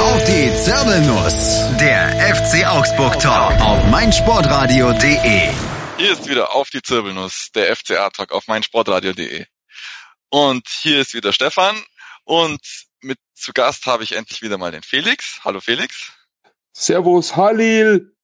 [0.00, 1.76] auf die Zirbelnuss.
[1.78, 5.50] Der FC Augsburg Talk auf meinsportradio.de.
[5.98, 9.44] Hier ist wieder auf die Zirbelnuss, der FCA Talk auf meinsportradio.de.
[10.30, 11.76] Und hier ist wieder Stefan
[12.24, 12.60] und
[13.02, 15.40] mit zu Gast habe ich endlich wieder mal den Felix.
[15.44, 16.12] Hallo Felix.
[16.72, 18.14] Servus Halil.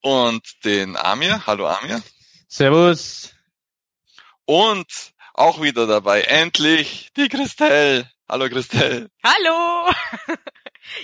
[0.00, 1.46] Und den Amir.
[1.46, 2.02] Hallo Amir.
[2.48, 3.34] Servus.
[4.46, 8.10] Und auch wieder dabei, endlich, die Christelle.
[8.30, 9.10] Hallo Christelle.
[9.22, 9.92] Hallo.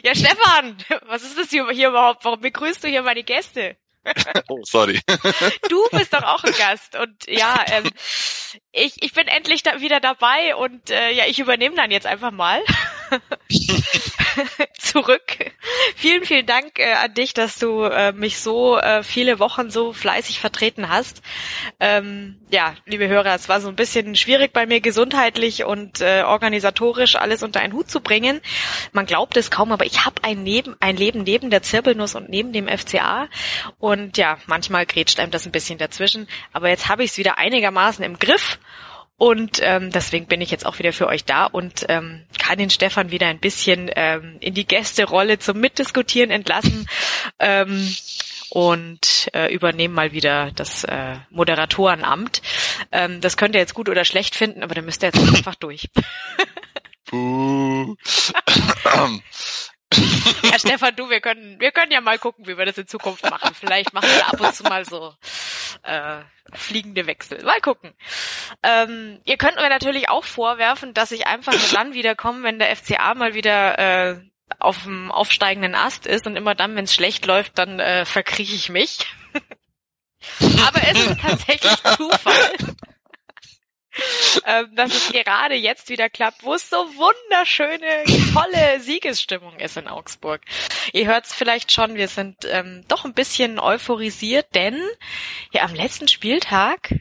[0.05, 2.25] Ja, Stefan, was ist das hier, hier überhaupt?
[2.25, 3.77] Warum begrüßt du hier meine Gäste?
[4.49, 5.01] oh, sorry.
[5.69, 7.91] Du bist doch auch ein Gast und ja, ähm,
[8.77, 12.31] ich, ich bin endlich da wieder dabei und äh, ja, ich übernehme dann jetzt einfach
[12.31, 12.61] mal
[14.79, 15.53] zurück.
[15.97, 19.93] Vielen, vielen Dank äh, an dich, dass du äh, mich so äh, viele Wochen so
[19.95, 21.23] fleißig vertreten hast.
[21.81, 26.23] Ähm, ja, liebe Hörer, es war so ein bisschen schwierig bei mir gesundheitlich und äh,
[26.23, 28.43] organisatorisch alles unter einen Hut zu bringen.
[28.93, 32.29] Man glaubt es kaum, aber ich habe ein, neben, ein Leben neben der Zirbelnuss und
[32.29, 33.29] neben dem FCA
[33.79, 37.39] und ja, manchmal grätscht einem das ein bisschen dazwischen, aber jetzt habe ich es wieder
[37.39, 38.59] einigermaßen im Griff
[39.19, 42.69] und ähm, deswegen bin ich jetzt auch wieder für euch da und ähm, kann den
[42.69, 46.87] Stefan wieder ein bisschen ähm, in die Gästerolle zum Mitdiskutieren entlassen
[47.39, 47.97] ähm,
[48.51, 52.43] und äh, übernehme mal wieder das äh, Moderatorenamt.
[52.93, 55.55] Ähm, das könnt ihr jetzt gut oder schlecht finden, aber dann müsst ihr jetzt einfach
[55.55, 55.89] durch.
[60.43, 63.29] Ja, Stefan, du, wir können, wir können ja mal gucken, wie wir das in Zukunft
[63.31, 63.55] machen.
[63.55, 65.15] Vielleicht machen wir ab und zu mal so
[65.83, 66.21] äh,
[66.53, 67.43] fliegende Wechsel.
[67.45, 67.95] Mal gucken.
[68.63, 72.75] Ähm, ihr könnt mir natürlich auch vorwerfen, dass ich einfach nur dann wiederkomme, wenn der
[72.75, 74.21] FCA mal wieder äh,
[74.59, 78.55] auf dem aufsteigenden Ast ist und immer dann, wenn es schlecht läuft, dann äh, verkrieche
[78.55, 78.99] ich mich.
[80.67, 82.53] Aber es ist tatsächlich Zufall
[84.45, 89.89] ähm, dass es gerade jetzt wieder klappt, wo es so wunderschöne, tolle Siegesstimmung ist in
[89.89, 90.43] Augsburg.
[90.93, 94.81] Ihr hört es vielleicht schon, wir sind ähm, doch ein bisschen euphorisiert, denn
[95.53, 96.95] ja am letzten Spieltag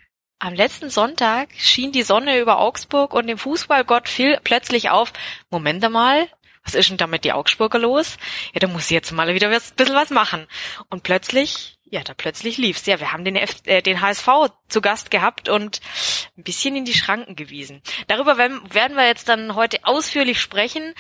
[0.46, 5.12] am letzten Sonntag schien die Sonne über Augsburg und dem Fußballgott fiel plötzlich auf,
[5.50, 6.28] Moment einmal,
[6.64, 8.18] was ist denn damit die Augsburger los?
[8.54, 10.46] Ja, da muss ich jetzt mal wieder was, bisschen was machen.
[10.90, 12.88] Und plötzlich ja, da plötzlich lief's.
[12.88, 14.28] Ja, wir haben den, F äh, den HSV
[14.68, 15.82] zu Gast gehabt und
[16.36, 17.82] ein bisschen in die Schranken gewiesen.
[18.08, 20.96] Darüber werden, wir jetzt dann heute ausführlich sprechen.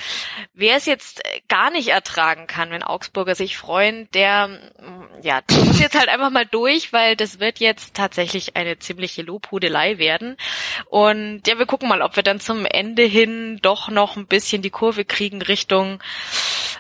[0.53, 5.41] Wer es jetzt äh, gar nicht ertragen kann, wenn Augsburger sich freuen, der, mm, ja,
[5.41, 9.97] der muss jetzt halt einfach mal durch, weil das wird jetzt tatsächlich eine ziemliche Lobhudelei
[9.97, 10.37] werden.
[10.85, 14.61] Und ja, wir gucken mal, ob wir dann zum Ende hin doch noch ein bisschen
[14.61, 15.99] die Kurve kriegen Richtung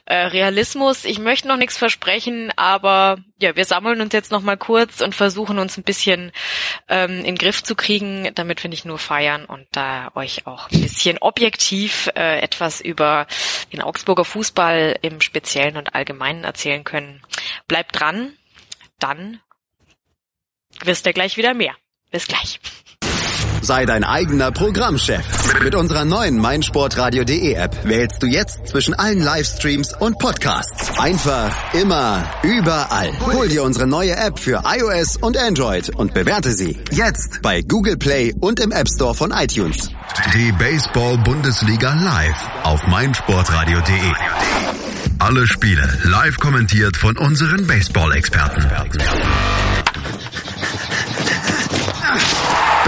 [0.05, 1.05] äh, Realismus.
[1.05, 5.15] Ich möchte noch nichts versprechen, aber ja, wir sammeln uns jetzt noch mal kurz und
[5.15, 6.31] versuchen uns ein bisschen
[6.87, 8.31] ähm, in den Griff zu kriegen.
[8.35, 13.27] Damit finde ich nur feiern und da euch auch ein bisschen objektiv äh, etwas über
[13.73, 17.21] den Augsburger Fußball im Speziellen und Allgemeinen erzählen können.
[17.67, 18.33] Bleibt dran,
[18.99, 19.41] dann
[20.83, 21.75] wisst ihr gleich wieder mehr.
[22.11, 22.59] Bis gleich.
[23.65, 25.25] Sei dein eigener Programmchef.
[25.63, 30.99] Mit unserer neuen meinsportradio.de App wählst du jetzt zwischen allen Livestreams und Podcasts.
[30.99, 33.11] Einfach, immer, überall.
[33.33, 37.97] Hol dir unsere neue App für iOS und Android und bewerte sie jetzt bei Google
[37.97, 39.89] Play und im App Store von iTunes.
[40.35, 44.13] Die Baseball-Bundesliga live auf meinsportradio.de.
[45.17, 48.63] Alle Spiele live kommentiert von unseren Baseball-Experten.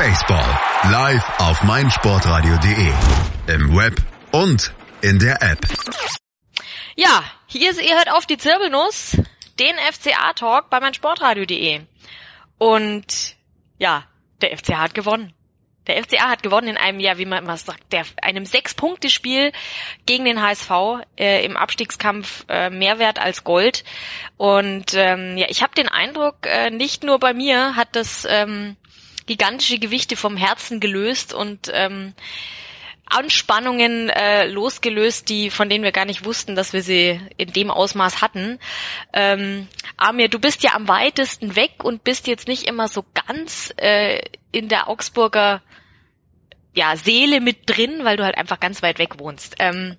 [0.07, 0.59] Baseball
[0.89, 2.93] live auf meinsportradio.de.
[3.53, 3.95] Im Web
[4.31, 5.59] und in der App.
[6.95, 9.17] Ja, hier ist, ihr hört auf die Zirbelnuss,
[9.59, 11.81] den FCA-Talk bei meinsportradio.de.
[12.57, 13.35] Und
[13.79, 14.05] ja,
[14.41, 15.33] der FCA hat gewonnen.
[15.87, 19.51] Der FCA hat gewonnen in einem, ja, wie man immer sagt, der, einem Sechs-Punkte-Spiel
[20.05, 20.71] gegen den HSV
[21.17, 23.83] äh, im Abstiegskampf äh, mehr wert als Gold.
[24.37, 28.77] Und ähm, ja, ich habe den Eindruck, äh, nicht nur bei mir hat das ähm,
[29.27, 32.13] gigantische Gewichte vom Herzen gelöst und ähm,
[33.09, 37.71] Anspannungen äh, losgelöst, die von denen wir gar nicht wussten, dass wir sie in dem
[37.71, 38.59] Ausmaß hatten.
[39.13, 43.73] Ähm, Amir, du bist ja am weitesten weg und bist jetzt nicht immer so ganz
[43.77, 45.61] äh, in der Augsburger
[46.73, 49.55] ja, Seele mit drin, weil du halt einfach ganz weit weg wohnst.
[49.59, 49.97] Ähm,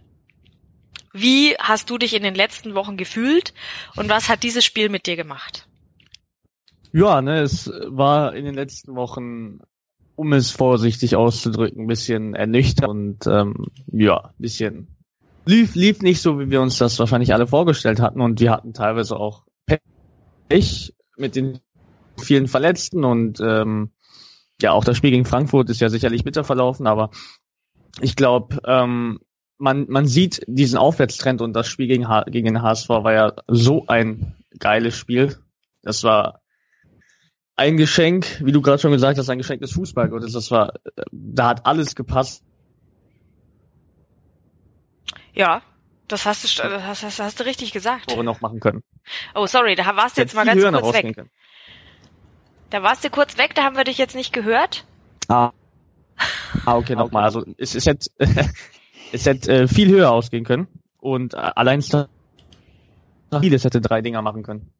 [1.12, 3.54] wie hast du dich in den letzten Wochen gefühlt
[3.96, 5.67] und was hat dieses Spiel mit dir gemacht?
[6.98, 9.60] Ja, ne, es war in den letzten Wochen,
[10.16, 14.96] um es vorsichtig auszudrücken, ein bisschen ernüchternd und ähm, ja, ein bisschen
[15.44, 18.74] lief, lief nicht so, wie wir uns das wahrscheinlich alle vorgestellt hatten und wir hatten
[18.74, 19.44] teilweise auch
[20.48, 21.60] Pech mit den
[22.16, 23.92] vielen Verletzten und ähm,
[24.60, 27.10] ja, auch das Spiel gegen Frankfurt ist ja sicherlich bitter verlaufen, aber
[28.00, 29.20] ich glaube, ähm,
[29.56, 33.34] man, man sieht diesen Aufwärtstrend und das Spiel gegen, H gegen den HSV war ja
[33.46, 35.38] so ein geiles Spiel.
[35.82, 36.40] Das war
[37.58, 40.32] ein Geschenk, wie du gerade schon gesagt hast, ein Geschenk des Fußballgottes.
[40.32, 40.74] Das war,
[41.10, 42.44] da hat alles gepasst.
[45.34, 45.62] Ja,
[46.06, 48.12] das hast du, das hast, hast du richtig gesagt.
[48.12, 48.84] Wo wir noch machen können.
[49.34, 51.16] Oh, sorry, da warst du jetzt mal ganz kurz weg.
[51.16, 51.30] Können.
[52.70, 54.84] Da warst du kurz weg, da haben wir dich jetzt nicht gehört.
[55.26, 55.50] Ah.
[56.64, 57.24] Ah, okay, nochmal.
[57.24, 58.08] Also es, es hätte,
[59.12, 60.68] es hätte äh, viel höher ausgehen können.
[60.98, 64.70] Und äh, allein Stabiles hätte drei Dinger machen können.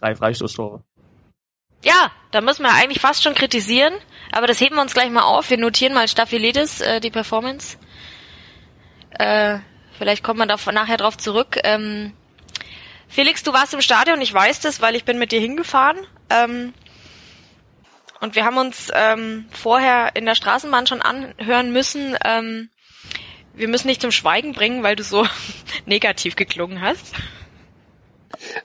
[0.00, 0.82] Drei Freistoßtore.
[1.82, 3.94] Ja, da müssen wir eigentlich fast schon kritisieren,
[4.32, 5.48] aber das heben wir uns gleich mal auf.
[5.48, 7.78] Wir notieren mal Staphylidis, äh, die Performance.
[9.18, 9.58] Äh,
[9.96, 11.58] vielleicht kommt man da nachher drauf zurück.
[11.64, 12.12] Ähm,
[13.08, 15.98] Felix, du warst im Stadion, ich weiß das, weil ich bin mit dir hingefahren.
[16.28, 16.74] Ähm,
[18.20, 22.16] und wir haben uns ähm, vorher in der Straßenbahn schon anhören müssen.
[22.22, 22.68] Ähm,
[23.54, 25.26] wir müssen dich zum Schweigen bringen, weil du so
[25.86, 27.14] negativ geklungen hast.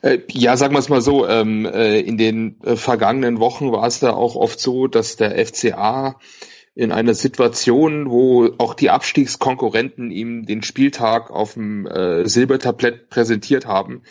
[0.02, 3.86] Äh, ja, sagen wir es mal so, ähm, äh, in den äh, vergangenen Wochen war
[3.86, 6.18] es da auch oft so, dass der FCA
[6.74, 11.88] in einer Situation, wo auch die Abstiegskonkurrenten ihm den Spieltag auf dem
[12.24, 14.02] Silbertablett präsentiert haben,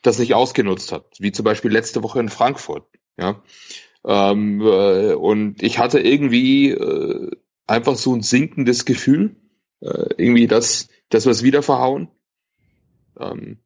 [0.00, 2.86] das nicht ausgenutzt hat, wie zum Beispiel letzte Woche in Frankfurt.
[3.18, 3.42] Ja,
[4.06, 6.74] ähm, äh, und ich hatte irgendwie
[7.66, 9.36] einfach so ein sinkendes Gefühl,
[9.82, 12.08] irgendwie, dass, dass wir es wieder verhauen.
[13.20, 13.58] Ähm,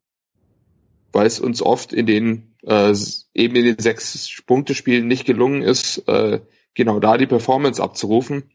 [1.11, 2.93] weil es uns oft in den äh,
[3.33, 6.41] eben in den sechs Punkte Spielen nicht gelungen ist, äh,
[6.73, 8.51] genau da die Performance abzurufen.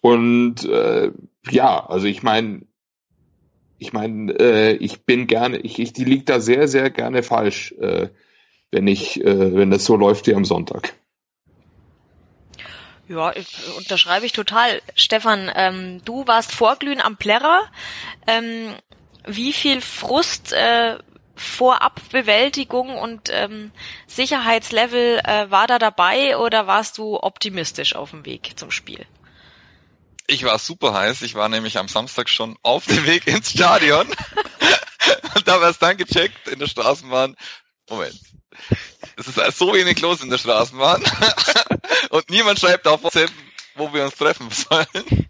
[0.00, 1.10] Und äh,
[1.50, 2.62] ja, also ich meine,
[3.78, 7.72] ich meine, äh, ich bin gerne, ich, ich die liegt da sehr, sehr gerne falsch,
[7.80, 8.08] äh,
[8.70, 10.94] wenn ich, äh, wenn das so läuft wie am Sonntag.
[13.08, 13.32] Ja,
[13.76, 14.80] unterschreibe ich total.
[14.94, 17.62] Stefan, ähm, du warst vorglühen am Plärrer.
[18.26, 18.74] Ähm,
[19.26, 20.96] wie viel Frust äh,
[21.40, 23.72] Vorabbewältigung und ähm,
[24.06, 29.06] Sicherheitslevel äh, war da dabei oder warst du optimistisch auf dem Weg zum Spiel?
[30.26, 31.22] Ich war super heiß.
[31.22, 34.06] Ich war nämlich am Samstag schon auf dem Weg ins Stadion
[35.34, 37.34] und habe erst dann gecheckt in der Straßenbahn.
[37.88, 38.20] Moment.
[39.16, 41.02] Es ist so wenig los in der Straßenbahn
[42.10, 43.30] und niemand schreibt auf WhatsApp,
[43.76, 45.26] wo wir uns treffen sollen.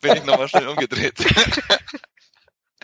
[0.00, 1.14] Bin ich nochmal schnell umgedreht.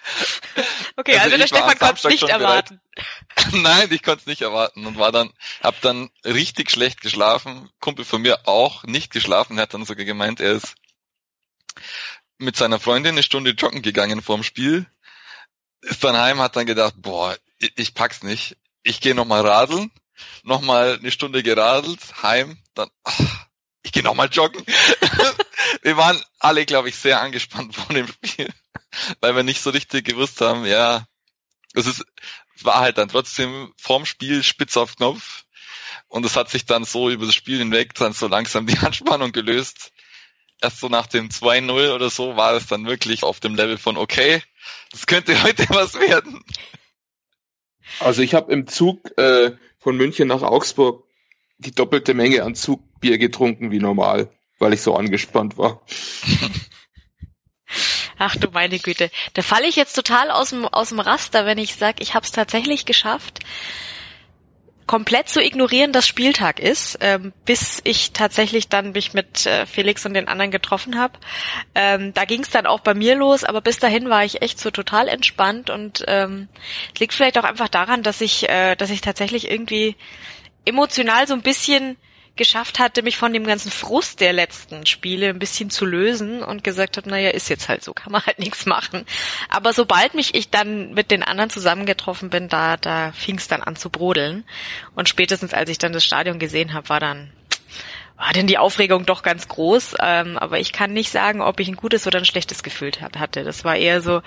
[0.97, 2.81] Okay, also, also der Stefan konnte es nicht erwarten.
[3.53, 7.69] Nein, ich konnte es nicht erwarten und war dann, hab dann richtig schlecht geschlafen.
[7.81, 10.75] Kumpel von mir auch nicht geschlafen, hat dann sogar gemeint, er ist
[12.39, 14.87] mit seiner Freundin eine Stunde joggen gegangen vorm Spiel,
[15.81, 18.57] ist dann heim, hat dann gedacht, boah, ich, ich pack's nicht.
[18.85, 19.91] Ich gehe nochmal radeln,
[20.45, 23.47] nochmal eine Stunde geradelt, heim, dann, ach,
[23.83, 24.65] ich gehe nochmal joggen.
[25.83, 28.49] Wir waren alle, glaube ich, sehr angespannt vor dem Spiel
[29.21, 31.07] weil wir nicht so richtig gewusst haben, ja,
[31.75, 32.05] es ist,
[32.63, 35.45] war halt dann trotzdem vorm Spiel spitz auf Knopf
[36.09, 39.33] und es hat sich dann so über das Spiel hinweg dann so langsam die Anspannung
[39.33, 39.93] gelöst.
[40.61, 43.97] Erst so nach dem 2-0 oder so war es dann wirklich auf dem Level von
[43.97, 44.43] okay,
[44.93, 46.45] das könnte heute was werden.
[48.01, 51.05] Also ich habe im Zug äh, von München nach Augsburg
[51.59, 55.85] die doppelte Menge an Zugbier getrunken wie normal, weil ich so angespannt war.
[58.19, 59.11] Ach du meine Güte.
[59.35, 62.25] Da falle ich jetzt total aus dem, aus dem Raster, wenn ich sage, ich habe
[62.25, 63.41] es tatsächlich geschafft,
[64.87, 70.05] komplett zu ignorieren, dass Spieltag ist, ähm, bis ich tatsächlich dann mich mit äh, Felix
[70.05, 71.19] und den anderen getroffen habe.
[71.75, 74.61] Ähm, da ging es dann auch bei mir los, aber bis dahin war ich echt
[74.61, 76.49] so total entspannt und ähm,
[76.99, 79.97] liegt vielleicht auch einfach daran, dass ich, äh, dass ich tatsächlich irgendwie
[80.67, 81.97] emotional so ein bisschen
[82.37, 86.65] geschafft hatte, mich von dem ganzen Frust der letzten Spiele ein bisschen zu lösen und
[86.65, 89.07] gesagt habe, naja, ist jetzt halt so, kann man halt nichts machen.
[89.49, 93.63] Aber sobald mich ich dann mit den anderen zusammengetroffen bin, da, da fing es dann
[93.63, 94.45] an zu brodeln.
[94.95, 97.33] Und spätestens als ich dann das Stadion gesehen habe, war dann
[98.17, 101.67] war denn die Aufregung doch ganz groß, ähm, aber ich kann nicht sagen, ob ich
[101.67, 103.43] ein gutes oder ein schlechtes Gefühl hatte.
[103.43, 104.23] Das war eher so,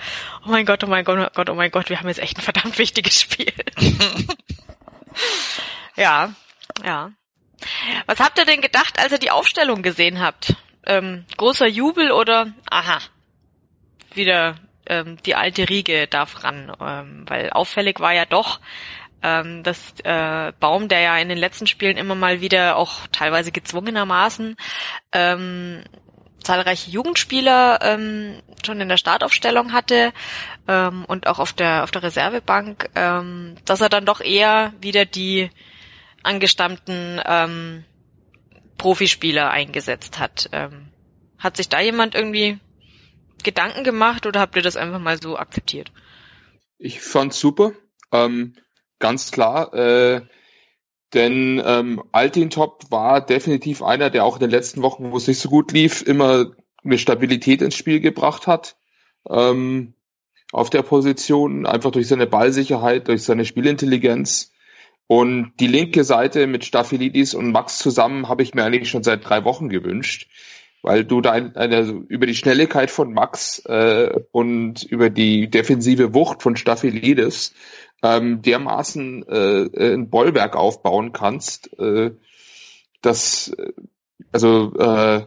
[0.45, 2.19] oh mein Gott, oh mein Gott, oh mein Gott, oh mein Gott, wir haben jetzt
[2.19, 3.53] echt ein verdammt wichtiges Spiel.
[5.95, 6.33] ja,
[6.83, 7.11] ja.
[8.05, 10.55] Was habt ihr denn gedacht, als ihr die Aufstellung gesehen habt?
[10.85, 12.99] Ähm, großer Jubel oder aha,
[14.13, 18.59] wieder ähm, die alte Riege darf ran, ähm, weil auffällig war ja doch,
[19.21, 23.51] ähm, dass äh, Baum, der ja in den letzten Spielen immer mal wieder auch teilweise
[23.51, 24.55] gezwungenermaßen
[25.11, 25.83] ähm,
[26.43, 30.13] zahlreiche Jugendspieler ähm, schon in der Startaufstellung hatte
[30.67, 35.05] ähm, und auch auf der auf der Reservebank, ähm, dass er dann doch eher wieder
[35.05, 35.49] die
[36.23, 37.83] angestammten ähm,
[38.77, 40.49] Profispieler eingesetzt hat.
[40.51, 40.89] Ähm,
[41.37, 42.59] hat sich da jemand irgendwie
[43.43, 45.91] Gedanken gemacht oder habt ihr das einfach mal so akzeptiert?
[46.77, 47.73] Ich fand's super.
[48.11, 48.55] Ähm,
[48.99, 49.73] ganz klar.
[49.73, 50.21] Äh,
[51.13, 55.39] denn ähm, Altintop war definitiv einer, der auch in den letzten Wochen, wo es nicht
[55.39, 56.51] so gut lief, immer
[56.83, 58.77] eine Stabilität ins Spiel gebracht hat.
[59.29, 59.93] Ähm,
[60.51, 64.53] auf der Position, einfach durch seine Ballsicherheit, durch seine Spielintelligenz.
[65.07, 69.27] Und die linke Seite mit Staphylidis und Max zusammen habe ich mir eigentlich schon seit
[69.27, 70.29] drei Wochen gewünscht,
[70.81, 76.13] weil du da eine, eine, über die Schnelligkeit von Max äh, und über die defensive
[76.13, 77.53] Wucht von Staphylidis
[78.03, 82.11] ähm, dermaßen äh, ein Bollwerk aufbauen kannst, äh,
[83.01, 83.55] das
[84.31, 85.25] also äh,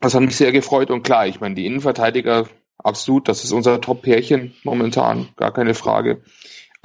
[0.00, 2.46] das hat mich sehr gefreut und klar, ich meine, die Innenverteidiger
[2.78, 6.22] absolut, das ist unser Top-Pärchen momentan, gar keine Frage.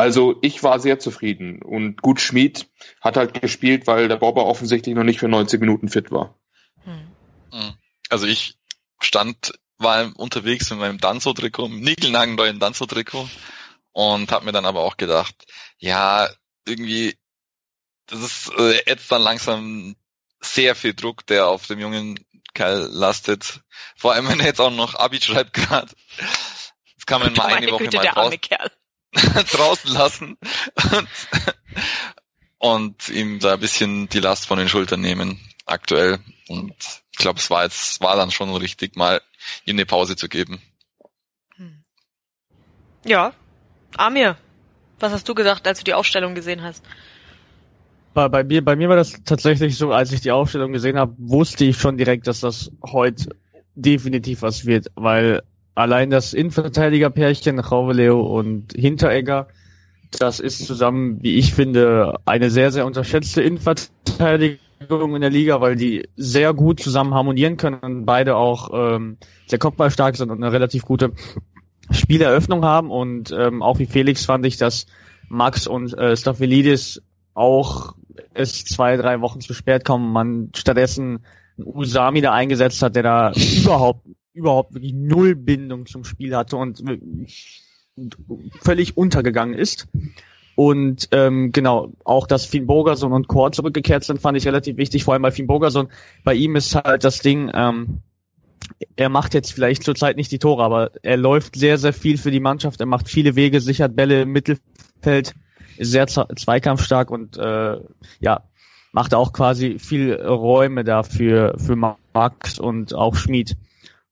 [0.02, 2.68] Also ich war sehr zufrieden und gut Schmied
[3.02, 6.40] hat halt gespielt, weil der Bobber offensichtlich noch nicht für 90 Minuten fit war.
[6.86, 7.76] Hm.
[8.10, 8.58] Also ich
[9.00, 13.30] stand, war unterwegs mit meinem Danzo-Trikot, niegelnagelneuen Danzo-Trikot
[13.92, 15.36] und habe mir dann aber auch gedacht,
[15.78, 16.28] ja,
[16.66, 17.16] irgendwie,
[18.08, 19.96] das ist äh, jetzt dann langsam
[20.40, 23.62] sehr viel Druck, der auf dem jungen Kerl lastet.
[23.96, 25.94] Vor allem, wenn er jetzt auch noch Abi schreibt gerade.
[26.96, 28.40] Das kann man mal eine Woche Güte, mal draußen,
[29.52, 30.38] draußen lassen
[30.92, 31.08] und,
[32.60, 36.20] und ihm da ein bisschen die Last von den Schultern nehmen aktuell.
[36.48, 36.74] Und
[37.12, 39.22] ich glaube, es war jetzt, war dann schon richtig, mal
[39.66, 40.62] ihm eine Pause zu geben.
[41.56, 41.84] Hm.
[43.06, 43.34] Ja,
[43.98, 44.38] Amir,
[45.00, 46.84] was hast du gesagt, als du die Aufstellung gesehen hast?
[48.14, 51.16] Bei, bei, mir, bei mir war das tatsächlich so, als ich die Aufstellung gesehen habe,
[51.18, 53.36] wusste ich schon direkt, dass das heute
[53.74, 55.44] definitiv was wird, weil
[55.76, 59.48] allein das Innenverteidigerpärchen Rauveleo und Hinteregger,
[60.12, 65.76] das ist zusammen, wie ich finde, eine sehr, sehr unterschätzte Innenverteidigung in der Liga, weil
[65.76, 70.52] die sehr gut zusammen harmonieren können und beide auch ähm, sehr kopfballstark sind und eine
[70.52, 71.14] relativ gute
[71.92, 72.92] Spieleröffnung haben.
[72.92, 74.86] Und ähm, auch wie Felix fand ich, dass
[75.30, 77.02] Max und äh, Staphylidis
[77.34, 77.96] auch
[78.34, 81.26] es zwei, drei Wochen zu spät kommen, man stattdessen
[81.58, 86.84] Usami da eingesetzt hat, der da überhaupt, überhaupt wirklich null Bindung zum Spiel hatte und
[88.62, 89.88] völlig untergegangen ist.
[90.56, 95.04] Und ähm, genau, auch dass Finn Bogerson und Chor zurückgekehrt sind, fand ich relativ wichtig,
[95.04, 95.90] vor allem bei Finn Bogerson.
[96.24, 98.02] Bei ihm ist halt das Ding, ähm,
[98.96, 102.32] er macht jetzt vielleicht zurzeit nicht die Tore, aber er läuft sehr, sehr viel für
[102.32, 105.34] die Mannschaft, er macht viele Wege, sichert Bälle im Mittelfeld,
[105.78, 107.78] ist sehr zweikampfstark und äh,
[108.20, 108.44] ja,
[108.92, 113.56] macht auch quasi viel Räume dafür für Max und auch Schmid.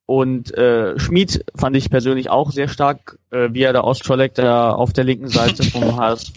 [0.10, 4.72] Und äh, Schmid fand ich persönlich auch sehr stark, äh, wie er da Ostrolek da
[4.72, 6.36] auf der linken Seite vom HSV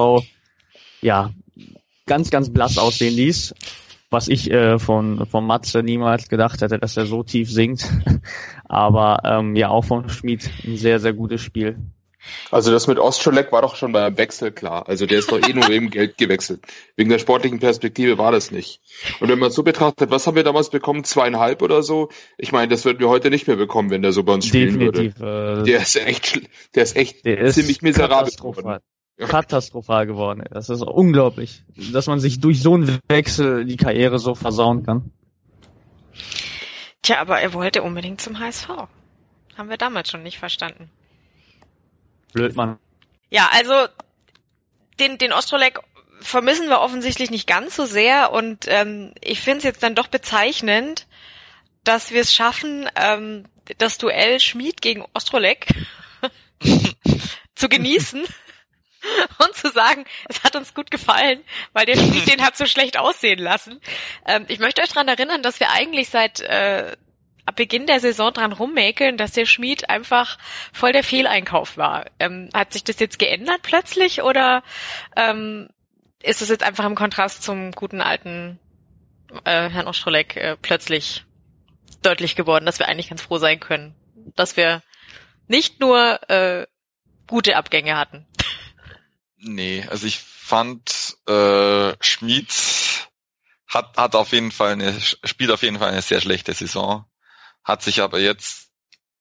[1.01, 1.31] ja
[2.05, 3.55] ganz, ganz blass aussehen ließ
[4.11, 7.91] was ich äh, von, von Matze niemals gedacht hätte, dass er so tief singt.
[8.67, 11.79] Aber ähm, ja, auch von Schmid ein sehr, sehr gutes Spiel.
[12.51, 14.89] Also das mit Ostrolek war doch schon beim Wechsel klar.
[14.89, 16.65] Also der ist doch eh nur wegen Geld gewechselt.
[16.97, 18.81] Wegen der sportlichen Perspektive war das nicht.
[19.21, 21.05] Und wenn man so betrachtet, was haben wir damals bekommen?
[21.05, 22.11] Zweieinhalb oder so?
[22.39, 24.79] Ich meine, das würden wir heute nicht mehr bekommen, wenn der so bei uns spielen
[24.79, 25.63] Definitiv, würde.
[25.63, 26.41] Äh, der ist echt,
[26.75, 28.81] der ist echt der ziemlich ist miserabel geworden
[29.19, 30.45] katastrophal geworden.
[30.51, 35.11] Das ist unglaublich, dass man sich durch so einen Wechsel die Karriere so versauen kann.
[37.03, 38.69] Tja, aber er wollte unbedingt zum HSV.
[39.57, 40.91] Haben wir damals schon nicht verstanden.
[42.33, 42.79] Blöd, Mann.
[43.31, 43.89] Ja, also
[44.99, 45.81] den, den Ostrolek
[46.21, 50.07] vermissen wir offensichtlich nicht ganz so sehr und ähm, ich finde es jetzt dann doch
[50.07, 51.07] bezeichnend,
[51.85, 53.45] dass wir es schaffen, ähm,
[53.79, 55.67] das Duell Schmied gegen Ostrolek
[57.55, 58.25] zu genießen
[59.39, 62.99] und zu sagen, es hat uns gut gefallen, weil der Schmied den hat so schlecht
[62.99, 63.81] aussehen lassen.
[64.27, 66.97] Ähm, ich möchte euch daran erinnern, dass wir eigentlich seit äh,
[67.47, 70.39] ab Beginn der Saison dran rummäkeln, dass der Schmied einfach
[70.73, 72.07] voll der Fehleinkauf war.
[72.19, 74.63] Ähm, hat sich das jetzt geändert plötzlich oder
[75.17, 75.69] ähm,
[76.23, 78.59] ist es jetzt einfach im Kontrast zum guten alten
[79.45, 81.25] äh, Herrn Ostrolek äh, plötzlich
[82.03, 83.95] deutlich geworden, dass wir eigentlich ganz froh sein können,
[84.37, 84.83] dass wir
[85.49, 86.67] nicht nur äh,
[87.27, 88.27] gute Abgänge hatten.
[89.37, 93.09] Nee, also ich fand äh, Schmieds
[93.67, 97.07] hat, hat auf jeden Fall eine, spielt auf jeden Fall eine sehr schlechte Saison,
[97.65, 98.71] hat sich aber jetzt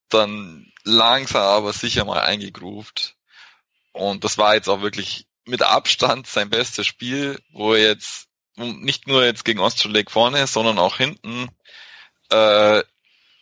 [0.09, 3.15] dann langsam aber sicher mal eingegroovt.
[3.93, 9.07] Und das war jetzt auch wirklich mit Abstand sein bestes Spiel, wo er jetzt nicht
[9.07, 11.49] nur jetzt gegen Ostrolek vorne, sondern auch hinten
[12.29, 12.83] äh,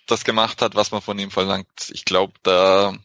[0.07, 1.91] das gemacht hat, was man von ihm verlangt.
[1.91, 2.97] Ich glaube, da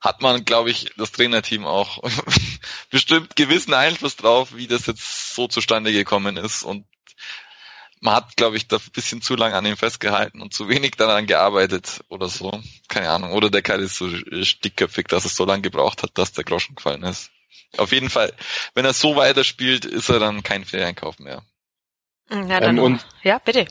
[0.00, 2.02] hat man, glaube ich, das Trainerteam auch
[2.90, 6.62] bestimmt gewissen Einfluss drauf, wie das jetzt so zustande gekommen ist.
[6.62, 6.86] Und
[8.06, 10.92] man hat, glaube ich, da ein bisschen zu lange an ihm festgehalten und zu wenig
[10.92, 12.50] daran gearbeitet oder so.
[12.88, 13.32] Keine Ahnung.
[13.32, 14.08] Oder der Kerl ist so
[14.42, 17.30] stickköpfig, dass es so lange gebraucht hat, dass der Groschen gefallen ist.
[17.76, 18.32] Auf jeden Fall,
[18.74, 21.42] wenn er so weiterspielt, ist er dann kein Fehleinkauf mehr.
[22.30, 23.66] Ja, dann Ähm, und- ja, bitte.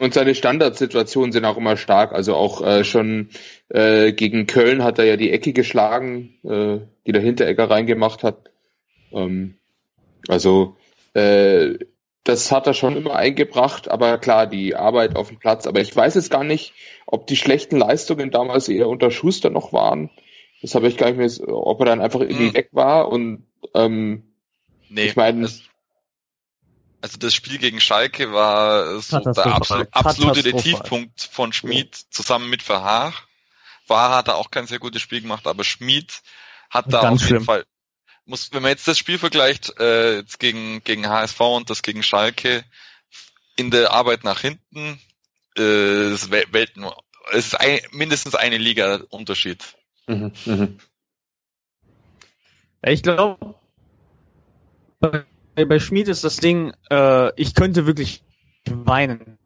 [0.00, 2.12] Und seine Standardsituationen sind auch immer stark.
[2.12, 3.30] Also auch äh, schon
[3.68, 8.50] äh, gegen Köln hat er ja die Ecke geschlagen, äh, die der Hinteregger reingemacht hat.
[9.12, 9.58] Ähm,
[10.28, 10.76] also
[11.14, 11.78] äh,
[12.24, 15.66] das hat er schon immer eingebracht, aber klar, die Arbeit auf dem Platz.
[15.66, 16.74] Aber ich weiß jetzt gar nicht,
[17.06, 20.10] ob die schlechten Leistungen damals eher unter Schuster noch waren.
[20.60, 22.54] Das habe ich gar nicht mehr, ob er dann einfach irgendwie Hm.
[22.54, 24.24] weg war und ähm,
[24.90, 25.62] Nee, Ich meine- das,
[27.00, 29.88] also das Spiel gegen Schalke war so der Katastrophal.
[29.92, 30.52] absolute.
[30.56, 33.12] Tiefpunkt von Schmid zusammen mit Verhaag.
[33.86, 36.20] Verhaag hat da auch kein sehr gutes Spiel gemacht, aber Schmid
[36.70, 37.44] hat da Ganz auf jeden schlimm.
[37.44, 37.64] Fall,
[38.28, 42.02] muss, wenn man jetzt das Spiel vergleicht, äh, jetzt gegen, gegen HSV und das gegen
[42.02, 42.64] Schalke,
[43.56, 45.00] in der Arbeit nach hinten,
[45.56, 46.84] äh, ist Wel- Welten,
[47.32, 49.64] es ist ein, mindestens eine Liga Unterschied.
[50.06, 50.78] mhm, mhm.
[52.84, 53.54] Ja, Ich glaube,
[55.00, 55.24] bei,
[55.64, 58.22] bei Schmid ist das Ding, äh, ich könnte wirklich
[58.68, 59.38] weinen,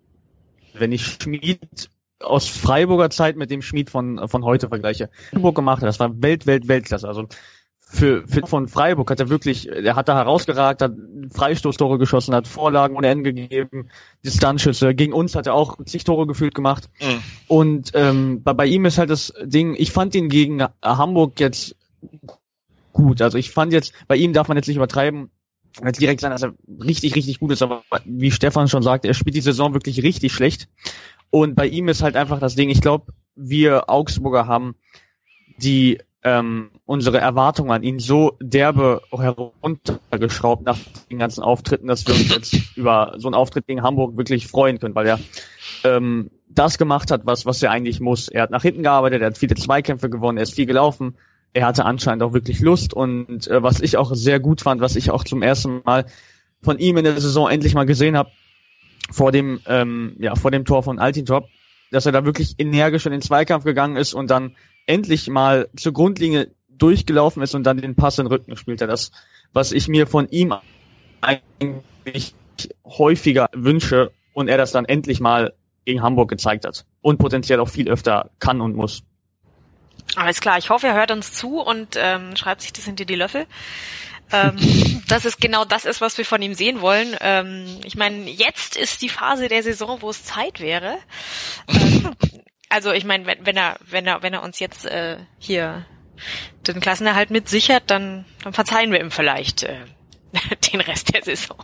[0.74, 5.10] wenn ich Schmid aus Freiburger Zeit mit dem Schmid von, von heute vergleiche.
[5.30, 7.08] Freiburg gemacht hat, das war Welt, Welt, Weltklasse.
[7.08, 7.26] Also
[7.92, 10.92] für, für von Freiburg hat er wirklich, er hat da herausgeragt, hat
[11.30, 13.90] Freistoßtore geschossen, hat Vorlagen ohne Ende gegeben,
[14.24, 14.94] Distanzschüsse.
[14.94, 16.88] Gegen uns hat er auch zig Tore gefühlt gemacht.
[17.00, 17.22] Mhm.
[17.48, 21.76] Und ähm, bei, bei ihm ist halt das Ding, ich fand ihn gegen Hamburg jetzt
[22.94, 23.20] gut.
[23.20, 25.30] Also ich fand jetzt, bei ihm darf man jetzt nicht übertreiben,
[25.84, 29.14] jetzt direkt sagen, dass er richtig, richtig gut ist, aber wie Stefan schon sagt, er
[29.14, 30.66] spielt die Saison wirklich richtig schlecht.
[31.28, 34.76] Und bei ihm ist halt einfach das Ding, ich glaube, wir Augsburger haben
[35.58, 40.78] die ähm, unsere Erwartungen an ihn so derbe heruntergeschraubt nach
[41.10, 44.78] den ganzen Auftritten, dass wir uns jetzt über so einen Auftritt gegen Hamburg wirklich freuen
[44.78, 45.20] können, weil er
[45.84, 48.28] ähm, das gemacht hat, was, was er eigentlich muss.
[48.28, 51.16] Er hat nach hinten gearbeitet, er hat viele Zweikämpfe gewonnen, er ist viel gelaufen,
[51.54, 54.96] er hatte anscheinend auch wirklich Lust und äh, was ich auch sehr gut fand, was
[54.96, 56.06] ich auch zum ersten Mal
[56.62, 58.30] von ihm in der Saison endlich mal gesehen habe,
[59.10, 61.48] vor dem, ähm, ja, vor dem Tor von Altintop,
[61.90, 65.92] dass er da wirklich energisch in den Zweikampf gegangen ist und dann endlich mal zur
[65.92, 68.90] Grundlinie durchgelaufen ist und dann den Pass in den Rücken gespielt hat.
[68.90, 69.12] Das,
[69.52, 70.54] was ich mir von ihm
[71.20, 72.34] eigentlich
[72.84, 77.68] häufiger wünsche und er das dann endlich mal gegen Hamburg gezeigt hat und potenziell auch
[77.68, 79.02] viel öfter kann und muss.
[80.16, 83.14] Alles klar, ich hoffe, er hört uns zu und ähm, schreibt sich das hinter die
[83.14, 83.46] Löffel.
[84.30, 84.56] Ähm,
[85.08, 87.16] dass es genau das ist, was wir von ihm sehen wollen.
[87.20, 90.96] Ähm, ich meine, jetzt ist die Phase der Saison, wo es Zeit wäre.
[91.68, 92.10] Ähm,
[92.72, 95.86] also ich meine, wenn, wenn er, wenn er, wenn er uns jetzt äh, hier
[96.66, 99.84] den Klassenerhalt mit sichert, dann, dann verzeihen wir ihm vielleicht äh,
[100.72, 101.56] den Rest der Saison.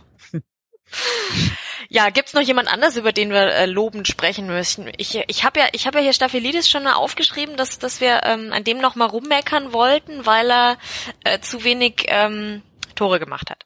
[1.87, 4.91] Ja, gibt's noch jemand anders, über den wir äh, lobend sprechen möchten?
[4.97, 8.21] Ich, ich habe ja, ich habe ja hier Staphylides schon mal aufgeschrieben, dass, dass wir
[8.25, 10.77] ähm, an dem noch mal rummeckern wollten, weil er
[11.23, 12.61] äh, zu wenig ähm,
[12.93, 13.65] Tore gemacht hat.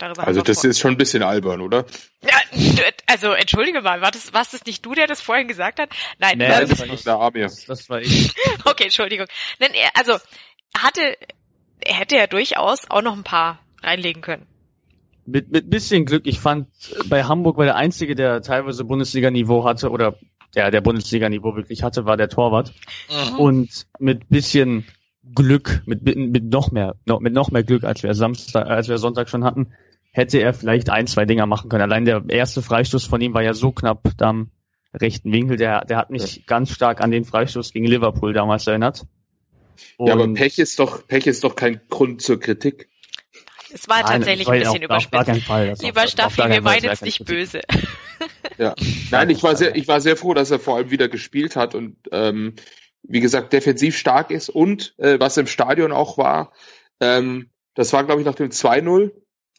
[0.00, 1.84] Darüber Also das ist schon ein bisschen albern, oder?
[2.22, 2.34] ja,
[3.06, 5.90] also entschuldige mal, war das, warst das nicht du, der das vorhin gesagt hat?
[6.18, 7.04] Nein, Nee, das war ich.
[7.04, 7.50] Der Amir.
[7.66, 8.34] Das war ich.
[8.64, 9.26] okay, Entschuldigung.
[9.58, 10.18] Nein, er, also
[10.74, 11.18] hatte,
[11.80, 14.46] er hätte ja durchaus auch noch ein paar reinlegen können.
[15.26, 16.68] Mit, mit bisschen Glück, ich fand,
[17.10, 20.16] bei Hamburg war der Einzige, der teilweise Bundesliga-Niveau hatte oder
[20.54, 22.72] ja, der Bundesliga-Niveau wirklich hatte, war der Torwart.
[23.10, 23.38] Mhm.
[23.38, 24.86] Und mit bisschen
[25.34, 28.88] Glück, mit, mit, mit noch mehr, noch, mit noch mehr Glück, als wir Samstag, als
[28.88, 29.72] wir Sonntag schon hatten,
[30.12, 31.82] hätte er vielleicht ein, zwei Dinger machen können.
[31.82, 34.50] Allein der erste Freistoß von ihm war ja so knapp da am
[34.94, 35.56] rechten Winkel.
[35.56, 39.04] Der, der hat mich ganz stark an den Freistoß gegen Liverpool damals erinnert.
[39.98, 42.88] Ja, aber Und- Pech ist doch, Pech ist doch kein Grund zur Kritik.
[43.72, 45.46] Es war Nein, tatsächlich war ein ja bisschen auf- überspitzt.
[45.46, 45.74] Fall.
[45.80, 47.60] Lieber Staffi, wir meinen jetzt ist nicht böse.
[48.58, 48.74] Ja.
[49.12, 51.76] Nein, ich war sehr, ich war sehr froh, dass er vor allem wieder gespielt hat
[51.76, 52.54] und ähm,
[53.04, 56.52] wie gesagt defensiv stark ist und äh, was im Stadion auch war,
[57.00, 59.12] ähm, das war glaube ich nach dem 2-0,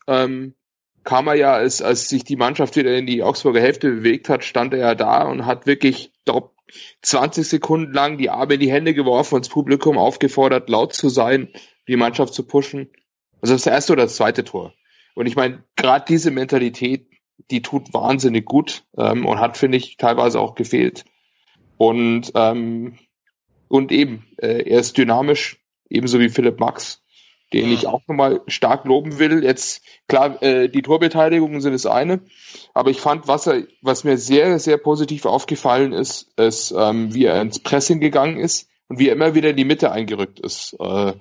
[0.08, 0.56] ähm,
[1.04, 4.44] kam er ja, als, als sich die Mannschaft wieder in die Augsburger Hälfte bewegt hat,
[4.44, 6.56] stand er ja da und hat wirklich glaub,
[7.02, 11.10] 20 Sekunden lang die Arme in die Hände geworfen und das Publikum aufgefordert, laut zu
[11.10, 11.50] sein,
[11.88, 12.90] die Mannschaft zu pushen.
[13.42, 14.74] Also das erste oder das zweite Tor.
[15.16, 17.08] Und ich meine, gerade diese Mentalität,
[17.50, 21.06] die tut wahnsinnig gut ähm, und hat, finde ich, teilweise auch gefehlt.
[21.78, 22.98] Und, ähm,
[23.68, 25.60] und eben, äh, er ist dynamisch,
[25.90, 27.01] ebenso wie Philipp Max,
[27.54, 29.44] den ich auch nochmal stark loben will.
[29.44, 32.22] Jetzt, klar, äh, die Torbeteiligungen sind das eine,
[32.74, 37.26] aber ich fand, was, er, was mir sehr, sehr positiv aufgefallen ist, ist, ähm, wie
[37.26, 40.76] er ins Pressing gegangen ist und wie er immer wieder in die Mitte eingerückt ist.
[40.80, 41.14] Äh,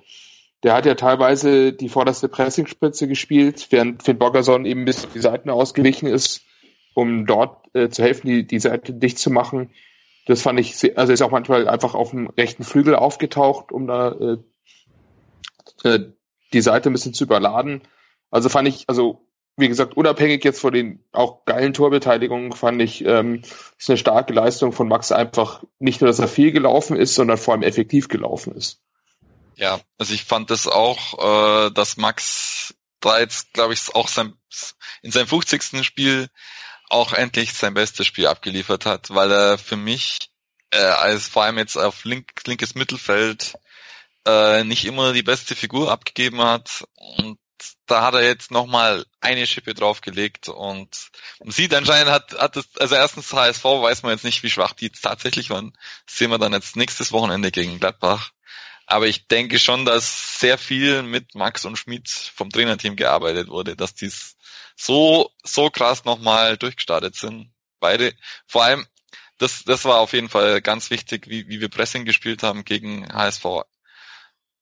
[0.62, 5.50] der hat ja teilweise die vorderste Pressingspitze gespielt, während Finn Boggerson eben bis die Seiten
[5.50, 6.42] ausgewichen ist,
[6.94, 9.70] um dort äh, zu helfen, die, die Seite dicht zu machen.
[10.26, 13.86] Das fand ich, sehr, also ist auch manchmal einfach auf dem rechten Flügel aufgetaucht, um
[13.86, 14.36] da äh,
[15.88, 16.12] äh,
[16.52, 17.82] die Seite ein bisschen zu überladen.
[18.30, 23.04] Also fand ich, also wie gesagt, unabhängig jetzt von den auch geilen Torbeteiligungen, fand ich,
[23.04, 23.42] ähm,
[23.78, 27.38] ist eine starke Leistung von Max einfach nicht nur, dass er viel gelaufen ist, sondern
[27.38, 28.80] vor allem effektiv gelaufen ist.
[29.56, 34.34] Ja, also ich fand das auch, äh, dass Max da jetzt, glaube ich, auch sein,
[35.02, 35.84] in seinem 50.
[35.84, 36.28] Spiel
[36.88, 40.30] auch endlich sein bestes Spiel abgeliefert hat, weil er für mich
[40.70, 43.54] äh, als vor allem jetzt auf link, linkes Mittelfeld
[44.30, 47.38] äh, nicht immer die beste Figur abgegeben hat und
[47.86, 52.76] da hat er jetzt nochmal eine Schippe draufgelegt und man sieht anscheinend hat, hat es,
[52.78, 55.76] also erstens HSV weiß man jetzt nicht, wie schwach die jetzt tatsächlich waren.
[56.06, 58.30] Das sehen wir dann jetzt nächstes Wochenende gegen Gladbach.
[58.86, 63.76] Aber ich denke schon, dass sehr viel mit Max und Schmidt vom Trainerteam gearbeitet wurde,
[63.76, 64.10] dass die
[64.76, 67.52] so, so krass nochmal durchgestartet sind.
[67.78, 68.14] Beide.
[68.46, 68.86] Vor allem,
[69.38, 73.06] das, das war auf jeden Fall ganz wichtig, wie, wie wir Pressing gespielt haben gegen
[73.12, 73.44] HSV.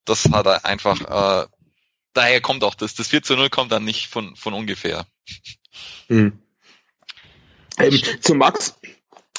[0.05, 1.47] Das hat er einfach, äh,
[2.15, 5.07] daher kommt auch das, das 4 zu 0 kommt dann nicht von, von ungefähr.
[6.09, 6.39] Hm.
[7.79, 8.79] Ähm, zu Max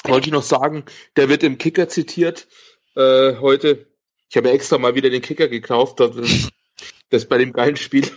[0.04, 2.48] wollte ich noch sagen, der wird im Kicker zitiert
[2.96, 3.90] äh, heute
[4.30, 6.50] ich habe extra mal wieder den Kicker gekauft, das,
[7.10, 8.08] das bei dem geilen Spiel.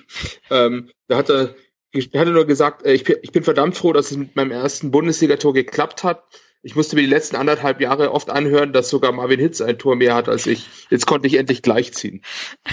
[0.50, 1.54] Ähm, da hat er,
[1.92, 4.50] er hatte nur gesagt, äh, ich, bin, ich bin verdammt froh, dass es mit meinem
[4.50, 6.22] ersten Bundesligator geklappt hat.
[6.64, 9.96] Ich musste mir die letzten anderthalb Jahre oft anhören, dass sogar Marvin Hitz ein Tor
[9.96, 10.68] mehr hat als ich.
[10.90, 12.22] Jetzt konnte ich endlich gleichziehen.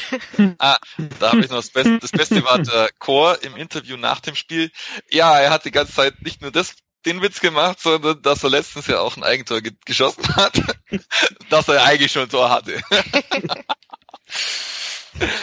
[0.59, 0.77] ah,
[1.19, 1.97] da habe ich noch das Beste.
[1.97, 4.71] Das Beste war der Chor im Interview nach dem Spiel.
[5.09, 6.75] Ja, er hat die ganze Zeit nicht nur das
[7.05, 10.61] den Witz gemacht, sondern dass er letztens ja auch ein Eigentor ge geschossen hat,
[11.49, 12.79] dass er eigentlich schon ein Tor hatte.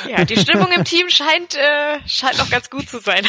[0.09, 3.27] ja, die Stimmung im Team scheint, äh, scheint noch ganz gut zu sein.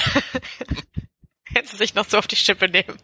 [1.45, 2.99] Hätten sie sich noch so auf die Schippe nehmen.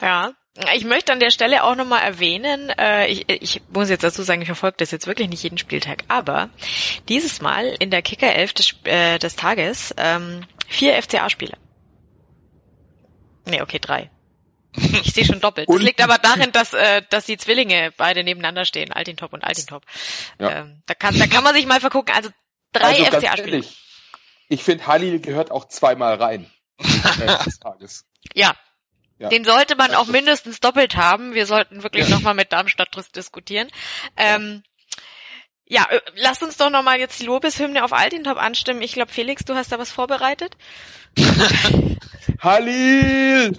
[0.00, 0.32] Ja.
[0.74, 4.42] Ich möchte an der Stelle auch nochmal erwähnen, äh, ich, ich muss jetzt dazu sagen,
[4.42, 6.50] ich verfolge das jetzt wirklich nicht jeden Spieltag, aber
[7.08, 11.56] dieses Mal in der Kicker 11 des, äh, des Tages ähm, vier FCA-Spieler.
[13.46, 14.10] Nee, okay, drei.
[15.04, 15.68] Ich sehe schon doppelt.
[15.68, 19.84] Das liegt aber darin, dass, äh, dass die Zwillinge beide nebeneinander stehen, Altintop und Altintop.
[20.40, 20.60] Ja.
[20.60, 22.14] Ähm, da, kann, da kann man sich mal vergucken.
[22.14, 22.30] Also
[22.72, 23.64] drei also FCA-Spieler.
[24.48, 26.50] Ich finde, Halil gehört auch zweimal rein.
[28.34, 28.54] ja.
[29.18, 29.28] Ja.
[29.28, 31.34] Den sollte man auch mindestens doppelt haben.
[31.34, 32.14] Wir sollten wirklich ja.
[32.14, 33.68] nochmal mit Darmstadt diskutieren.
[34.16, 34.62] Ähm,
[35.66, 38.80] ja, äh, lass uns doch nochmal jetzt die Lobeshymne auf Altintop anstimmen.
[38.80, 40.56] Ich glaube, Felix, du hast da was vorbereitet.
[42.40, 43.56] Halil!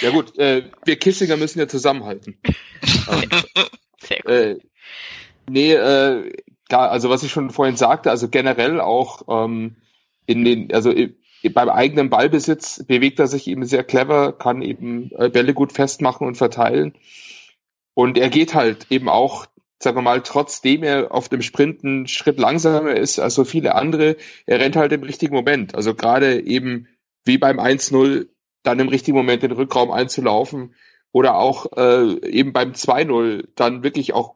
[0.00, 2.38] ja gut, äh, wir Kissinger müssen ja zusammenhalten.
[3.98, 4.30] Sehr gut.
[4.30, 4.58] Äh,
[5.48, 6.32] nee, äh,
[6.68, 9.76] klar, also was ich schon vorhin sagte, also generell auch ähm,
[10.26, 10.92] in den, also
[11.48, 16.26] beim eigenen Ballbesitz bewegt er sich eben sehr clever, kann eben äh, Bälle gut festmachen
[16.26, 16.94] und verteilen.
[17.94, 19.46] Und er geht halt eben auch
[19.84, 23.74] sagen wir mal, trotzdem er auf dem Sprint einen Schritt langsamer ist als so viele
[23.74, 25.74] andere, er rennt halt im richtigen Moment.
[25.74, 26.88] Also gerade eben
[27.24, 28.26] wie beim 1-0
[28.62, 30.74] dann im richtigen Moment den Rückraum einzulaufen
[31.12, 34.34] oder auch äh, eben beim 2-0 dann wirklich auch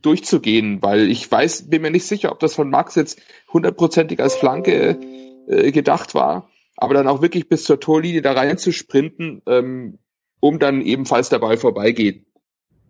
[0.00, 3.20] durchzugehen, weil ich weiß, bin mir nicht sicher, ob das von Max jetzt
[3.52, 4.98] hundertprozentig als Flanke
[5.46, 9.98] äh, gedacht war, aber dann auch wirklich bis zur Torlinie da rein zu sprinten, ähm,
[10.40, 12.26] um dann ebenfalls der Ball vorbeigeht,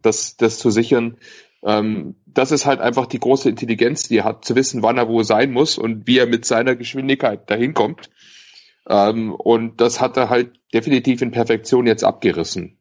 [0.00, 1.18] das, das zu sichern.
[1.64, 5.08] Ähm, das ist halt einfach die große Intelligenz, die er hat, zu wissen, wann er
[5.08, 8.10] wo sein muss und wie er mit seiner Geschwindigkeit dahin kommt.
[8.88, 12.78] Ähm, und das hat er halt definitiv in Perfektion jetzt abgerissen.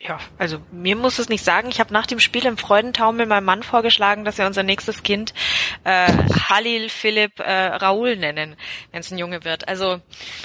[0.00, 1.70] Ja, also mir muss es nicht sagen.
[1.70, 5.34] Ich habe nach dem Spiel im Freudentaumel meinem Mann vorgeschlagen, dass wir unser nächstes Kind
[5.82, 6.12] äh,
[6.48, 8.54] Halil Philipp äh, Raoul nennen,
[8.92, 9.66] wenn es ein Junge wird.
[9.66, 10.00] Also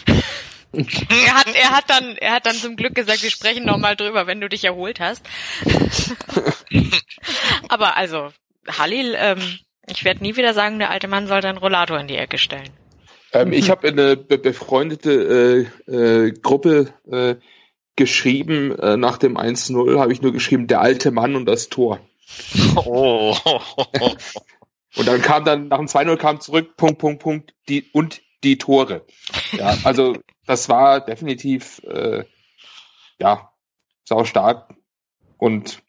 [0.73, 4.25] er hat, er hat dann, er hat dann zum Glück gesagt, wir sprechen nochmal drüber,
[4.25, 5.23] wenn du dich erholt hast.
[7.69, 8.29] Aber also,
[8.67, 12.17] Halil, ähm, ich werde nie wieder sagen, der alte Mann soll seinen Rollator in die
[12.17, 12.71] Ecke stellen.
[13.33, 17.35] Ähm, ich habe eine be befreundete äh, äh, Gruppe äh,
[17.95, 21.99] geschrieben, äh, nach dem 1-0 habe ich nur geschrieben, der alte Mann und das Tor.
[22.75, 23.35] Oh.
[24.95, 28.57] und dann kam dann, nach dem 2-0 kam zurück, Punkt, Punkt, Punkt, die, und die
[28.57, 29.05] Tore.
[29.51, 32.25] Ja, also das war definitiv äh,
[33.19, 33.51] ja
[34.03, 34.73] sau stark
[35.37, 35.81] und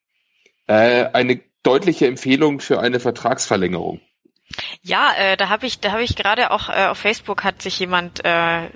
[0.66, 4.00] äh, eine deutliche Empfehlung für eine Vertragsverlängerung.
[4.82, 7.78] Ja, äh, da habe ich, da habe ich gerade auch äh, auf Facebook hat sich
[7.78, 8.68] jemand äh,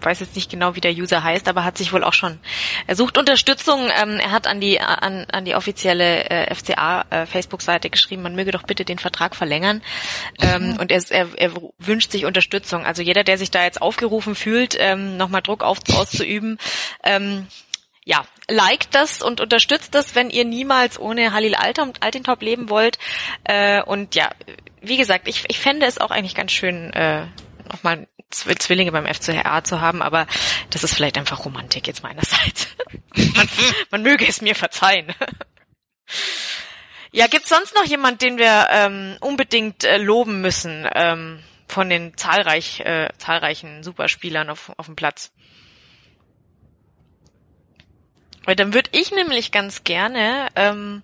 [0.00, 2.38] weiß jetzt nicht genau, wie der User heißt, aber hat sich wohl auch schon,
[2.86, 3.90] er sucht Unterstützung.
[4.00, 8.34] Ähm, er hat an die an, an die offizielle äh, FCA äh, Facebook-Seite geschrieben, man
[8.34, 9.82] möge doch bitte den Vertrag verlängern.
[10.40, 10.76] Ähm, mhm.
[10.76, 12.84] Und er, er, er wünscht sich Unterstützung.
[12.84, 16.58] Also jeder, der sich da jetzt aufgerufen fühlt, ähm, nochmal Druck auf, auszuüben,
[17.02, 17.46] ähm,
[18.06, 22.98] ja, liked das und unterstützt das, wenn ihr niemals ohne Halil Altintop leben wollt.
[23.42, 24.30] Äh, und ja,
[24.80, 27.26] wie gesagt, ich, ich fände es auch eigentlich ganz schön, äh,
[27.68, 30.26] nochmal Zwillinge beim FCR zu haben, aber
[30.70, 32.68] das ist vielleicht einfach Romantik jetzt meinerseits.
[33.14, 33.48] man,
[33.90, 35.14] man möge es mir verzeihen.
[37.12, 42.16] ja, gibt's sonst noch jemand, den wir ähm, unbedingt äh, loben müssen ähm, von den
[42.16, 45.32] zahlreich, äh, zahlreichen Superspielern auf, auf dem Platz?
[48.44, 51.02] Weil dann würde ich nämlich ganz gerne ähm,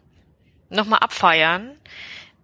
[0.71, 1.77] nochmal abfeiern,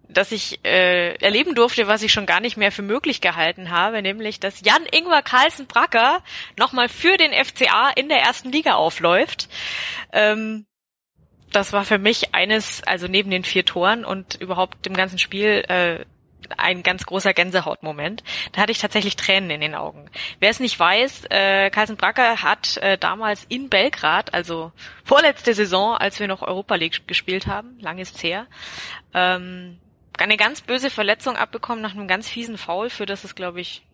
[0.09, 4.01] dass ich äh, erleben durfte, was ich schon gar nicht mehr für möglich gehalten habe,
[4.01, 6.23] nämlich dass Jan Ingwer Carlsen Bracker
[6.57, 9.49] nochmal für den FCA in der ersten Liga aufläuft.
[10.11, 10.65] Ähm,
[11.51, 15.63] das war für mich eines, also neben den vier Toren und überhaupt dem ganzen Spiel,
[15.67, 16.05] äh,
[16.57, 18.23] ein ganz großer Gänsehautmoment.
[18.51, 20.09] Da hatte ich tatsächlich Tränen in den Augen.
[20.39, 24.71] Wer es nicht weiß, äh, Carlsen Bracker hat äh, damals in Belgrad, also
[25.03, 28.47] vorletzte Saison, als wir noch Europa League gespielt haben, lang ist's her,
[29.13, 29.79] ähm,
[30.23, 33.85] eine ganz böse Verletzung abbekommen nach einem ganz fiesen Foul, für das es, glaube ich.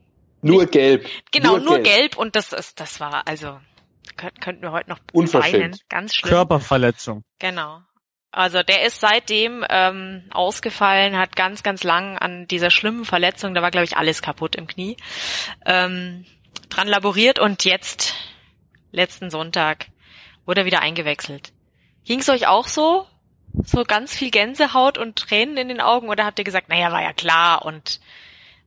[0.41, 1.07] Nur nicht, gelb.
[1.31, 1.85] Genau, nur, nur gelb.
[1.85, 2.17] gelb.
[2.17, 3.59] und das ist, das war, also,
[4.15, 5.81] könnten wir heute noch Unverschämt.
[5.89, 6.29] Ganz schlimm.
[6.29, 7.23] Körperverletzung.
[7.39, 7.81] Genau.
[8.31, 13.61] Also der ist seitdem ähm, ausgefallen, hat ganz, ganz lang an dieser schlimmen Verletzung, da
[13.61, 14.97] war, glaube ich, alles kaputt im Knie,
[15.65, 16.25] ähm,
[16.69, 18.13] dran laboriert und jetzt,
[18.91, 19.87] letzten Sonntag,
[20.45, 21.53] wurde er wieder eingewechselt.
[22.03, 23.07] Ging es euch auch so?
[23.67, 27.01] So ganz viel Gänsehaut und Tränen in den Augen oder habt ihr gesagt, naja, war
[27.01, 27.99] ja klar und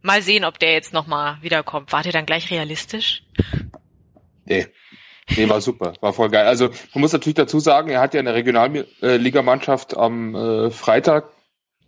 [0.03, 1.93] mal sehen, ob der jetzt nochmal wiederkommt?
[1.93, 3.23] Wart ihr dann gleich realistisch?
[4.45, 4.67] Nee.
[5.37, 6.47] Nee, war super, war voll geil.
[6.47, 11.31] Also man muss natürlich dazu sagen, er hat ja eine Regionalligamannschaft am äh, Freitag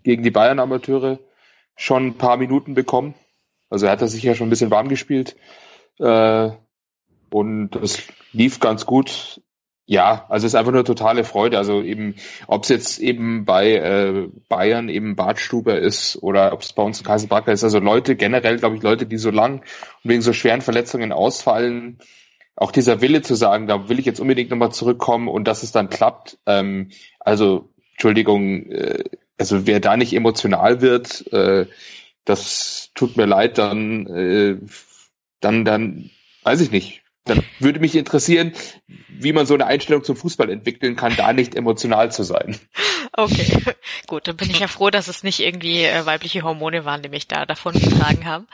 [0.02, 1.18] gegen die Bayern-Amateure
[1.74, 3.14] schon ein paar Minuten bekommen.
[3.70, 5.36] Also er hat da sich ja schon ein bisschen warm gespielt.
[5.98, 6.50] Äh,
[7.30, 9.40] und das lief ganz gut.
[9.90, 11.58] Ja, also es ist einfach nur totale Freude.
[11.58, 12.14] Also eben,
[12.46, 17.00] ob es jetzt eben bei äh, Bayern eben Bartstuber ist oder ob es bei uns
[17.00, 17.64] in Kaiserbracker ist.
[17.64, 19.62] Also Leute, generell glaube ich, Leute, die so lang
[20.04, 21.98] und wegen so schweren Verletzungen ausfallen,
[22.54, 25.72] auch dieser Wille zu sagen, da will ich jetzt unbedingt nochmal zurückkommen und dass es
[25.72, 26.38] dann klappt.
[26.46, 29.02] Ähm, also, Entschuldigung, äh,
[29.38, 31.66] also wer da nicht emotional wird, äh,
[32.24, 34.56] das tut mir leid, dann, äh,
[35.40, 36.10] dann, dann,
[36.44, 38.52] weiß ich nicht dann würde mich interessieren,
[39.08, 42.58] wie man so eine Einstellung zum Fußball entwickeln kann, da nicht emotional zu sein.
[43.12, 43.58] Okay,
[44.06, 47.08] gut, dann bin ich ja froh, dass es nicht irgendwie äh, weibliche Hormone waren, die
[47.08, 48.46] mich da davon getragen haben.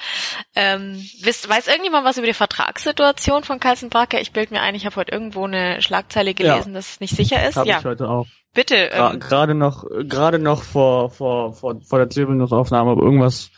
[0.54, 4.20] Ähm, wisst, weiß irgendjemand was über die Vertragssituation von Carlsen Bracker?
[4.20, 6.74] Ich bilde mir ein, ich habe heute irgendwo eine Schlagzeile gelesen, ja.
[6.74, 7.56] dass es nicht sicher ist.
[7.56, 8.26] Hab ja, ich heute auch.
[8.52, 8.90] Bitte.
[8.92, 13.50] Ähm, gerade noch, gerade noch vor vor vor vor der Zielbildungsaufnahme irgendwas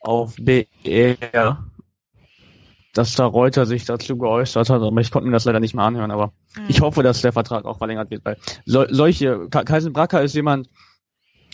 [0.00, 1.64] auf BR
[2.94, 5.84] dass da Reuter sich dazu geäußert hat, aber ich konnte mir das leider nicht mehr
[5.84, 6.64] anhören, aber mhm.
[6.68, 10.70] ich hoffe, dass der Vertrag auch verlängert wird, weil so, solche, Kaisen Bracker ist jemand,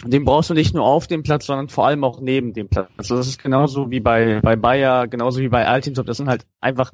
[0.05, 2.89] den brauchst du nicht nur auf dem Platz, sondern vor allem auch neben dem Platz.
[2.97, 6.47] Also das ist genauso wie bei, bei Bayer, genauso wie bei Altintop, das sind halt
[6.61, 6.93] einfach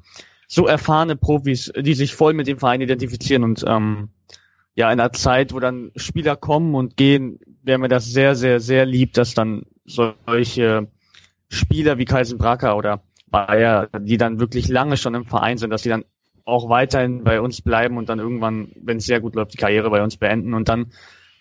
[0.49, 4.11] so erfahrene Profis, die sich voll mit dem Verein identifizieren und ähm,
[4.75, 8.61] ja, in einer Zeit, wo dann Spieler kommen und gehen, wäre mir das sehr, sehr,
[8.61, 10.89] sehr lieb, dass dann solche
[11.49, 15.83] Spieler wie Kaisen Bracker oder Bayer, die dann wirklich lange schon im Verein sind, dass
[15.83, 16.05] die dann
[16.45, 19.91] auch weiterhin bei uns bleiben und dann irgendwann, wenn es sehr gut läuft, die Karriere
[19.91, 20.93] bei uns beenden und dann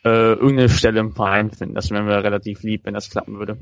[0.03, 1.75] äh, irgendeine Stelle im Verein finden.
[1.75, 3.57] Das wäre mir relativ lieb, wenn das klappen würde.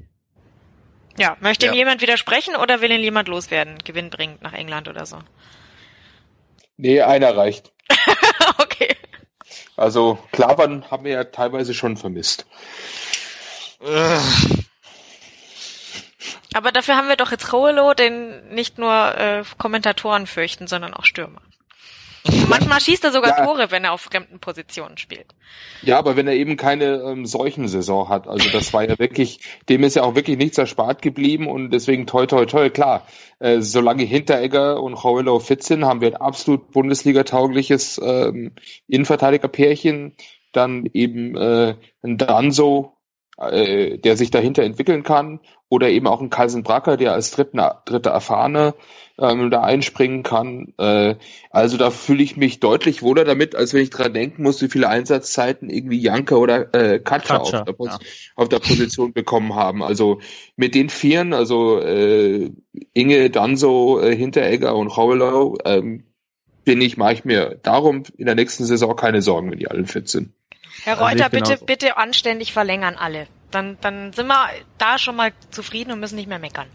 [1.18, 1.74] Ja, möchte ja.
[1.74, 5.20] ihm jemand widersprechen oder will ihn jemand loswerden, Gewinn bringt nach England oder so?
[6.78, 7.72] Nee, einer reicht.
[8.58, 8.96] okay.
[9.76, 12.46] Also Klavern haben wir ja teilweise schon vermisst.
[16.54, 21.06] Aber dafür haben wir doch jetzt Rolo, den nicht nur äh, Kommentatoren fürchten, sondern auch
[21.06, 21.42] Stürmer.
[22.50, 23.46] manchmal schießt er sogar ja.
[23.46, 25.36] Tore, wenn er auf fremden Positionen spielt.
[25.82, 29.40] Ja, aber wenn er eben keine ähm, solchen Saison hat, also das war ja wirklich,
[29.68, 33.06] dem ist ja auch wirklich nichts erspart geblieben und deswegen toi toi toi, klar,
[33.40, 38.54] äh, solange Hinteregger und Rolo fit sind, haben wir ein absolut Bundesliga-taugliches ähm,
[38.88, 40.16] Innenverteidiger-Pärchen,
[40.54, 42.94] dann eben äh, ein Danso
[43.38, 45.40] äh, der sich dahinter entwickeln kann,
[45.74, 48.76] oder eben auch ein Carlsen Bracker, der als dritter, dritter Erfahrene
[49.18, 50.72] ähm, da einspringen kann.
[50.78, 51.16] Äh,
[51.50, 54.70] also da fühle ich mich deutlich wohler damit, als wenn ich dran denken muss, wie
[54.70, 58.00] viele Einsatzzeiten irgendwie Janka oder äh, Katja, auf, der ja.
[58.36, 59.82] auf, der Position bekommen haben.
[59.82, 60.20] Also
[60.58, 62.52] mit den Vieren, also äh,
[62.94, 66.04] Inge, Danso, äh, Hinteregger und Howlow, ähm,
[66.66, 69.86] bin ich, mache ich mir darum in der nächsten Saison keine Sorgen, wenn die alle
[69.86, 70.34] fit sind.
[70.84, 73.28] Herr Reuter, bitte, bitte anständig verlängern alle.
[73.52, 76.68] Dann, dann sind wir da schon mal zufrieden und müssen nicht mehr meckern.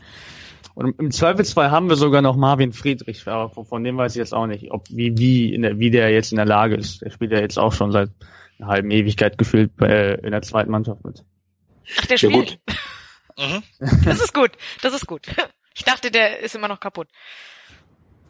[0.75, 4.33] Und im Zweifelsfall haben wir sogar noch Marvin Friedrich, aber von dem weiß ich jetzt
[4.33, 7.03] auch nicht, ob wie wie in der, wie der jetzt in der Lage ist.
[7.03, 8.11] Der spielt ja jetzt auch schon seit
[8.59, 11.25] einer halben Ewigkeit gefühlt bei, äh, in der zweiten Mannschaft mit.
[11.99, 12.61] Ach, der spielt.
[13.37, 13.63] Mhm.
[14.05, 15.27] Das ist gut, das ist gut.
[15.75, 17.09] Ich dachte, der ist immer noch kaputt.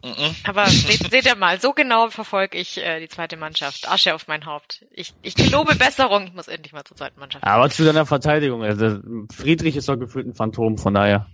[0.02, 0.34] Mhm.
[0.44, 3.88] Aber seht, seht ihr mal, so genau verfolge ich äh, die zweite Mannschaft.
[3.88, 4.84] Asche auf mein Haupt.
[4.90, 7.44] Ich, ich gelobe Besserung, ich muss endlich mal zur zweiten Mannschaft.
[7.44, 9.00] Aber zu deiner Verteidigung, also
[9.32, 11.26] Friedrich ist doch gefühlt ein Phantom, von daher.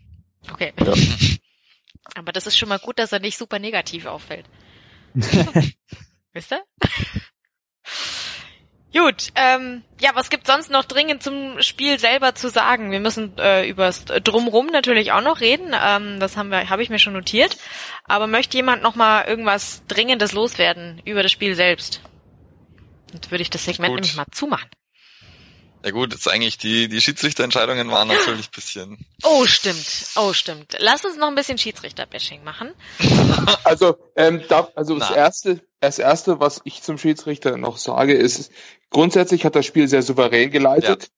[0.50, 0.72] Okay.
[0.80, 0.94] Ja.
[2.14, 4.46] Aber das ist schon mal gut, dass er nicht super negativ auffällt.
[6.32, 6.62] Wisst ihr?
[8.96, 12.92] Gut, ähm, ja, was gibt sonst noch dringend zum Spiel selber zu sagen?
[12.92, 15.74] Wir müssen äh, übers Drumrum natürlich auch noch reden.
[15.74, 17.56] Ähm, das haben wir, habe ich mir schon notiert.
[18.04, 22.02] Aber möchte jemand noch mal irgendwas Dringendes loswerden über das Spiel selbst?
[23.10, 24.70] Dann würde ich das Segment nämlich mal zumachen.
[25.84, 29.04] Ja gut, jetzt eigentlich die, die Schiedsrichterentscheidungen waren natürlich bisschen.
[29.22, 30.06] Oh, stimmt.
[30.16, 30.76] Oh, stimmt.
[30.78, 32.70] Lass uns noch ein bisschen Schiedsrichter-Bashing machen.
[33.64, 38.50] Also, ähm, da, also das erste, das erste, was ich zum Schiedsrichter noch sage, ist,
[38.94, 41.10] grundsätzlich hat das Spiel sehr souverän geleitet.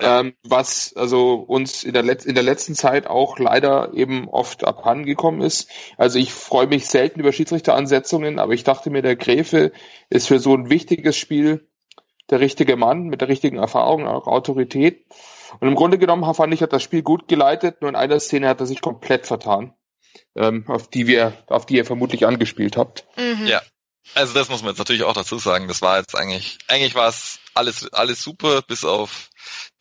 [0.00, 0.20] Ja.
[0.20, 4.64] Ähm, was also uns in der, Let in der letzten Zeit auch leider eben oft
[4.64, 5.70] abhandengekommen ist.
[5.96, 9.70] Also ich freue mich selten über Schiedsrichteransetzungen, aber ich dachte mir, der Gräfe
[10.10, 11.68] ist für so ein wichtiges Spiel
[12.30, 15.04] der richtige Mann mit der richtigen Erfahrung, auch Autorität.
[15.60, 18.48] Und im Grunde genommen fand ich, hat das Spiel gut geleitet, nur in einer Szene
[18.48, 19.74] hat er sich komplett vertan,
[20.34, 23.06] ähm, auf die wir, auf die ihr vermutlich angespielt habt.
[23.16, 23.46] Mhm.
[23.46, 23.62] Ja.
[24.12, 25.68] Also das muss man jetzt natürlich auch dazu sagen.
[25.68, 29.30] Das war jetzt eigentlich, eigentlich war es alles, alles super, bis auf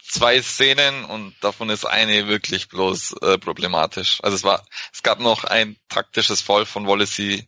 [0.02, 4.20] zwei Szenen und davon ist eine wirklich bloß äh, problematisch.
[4.24, 7.48] Also es war, es gab noch ein taktisches Foul von Wallacey,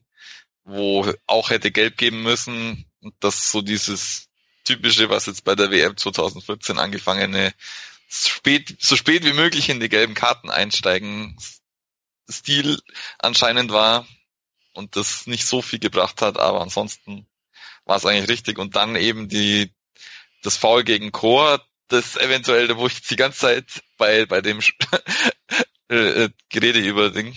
[0.63, 2.85] wo auch hätte gelb geben müssen.
[3.01, 4.27] Und das so dieses
[4.63, 7.53] typische, was jetzt bei der WM 2014 angefangene
[8.09, 11.37] spät, so spät wie möglich in die gelben Karten einsteigen
[12.29, 12.79] Stil
[13.19, 14.07] anscheinend war
[14.75, 17.27] und das nicht so viel gebracht hat, aber ansonsten
[17.85, 19.71] war es eigentlich richtig und dann eben die
[20.43, 23.65] das Foul gegen Chor, das eventuell, wo ich die ganze Zeit
[23.97, 24.59] bei bei dem
[25.89, 27.35] äh, äh, Gerede über den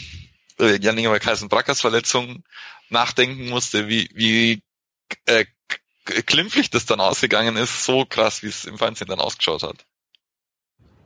[0.58, 2.44] äh, Jan-Ingwer Kaisen-Brackers Verletzung
[2.88, 4.62] nachdenken musste, wie wie
[5.26, 5.44] äh,
[6.04, 9.84] klimpflich das dann ausgegangen ist, so krass, wie es im Fernsehen dann ausgeschaut hat.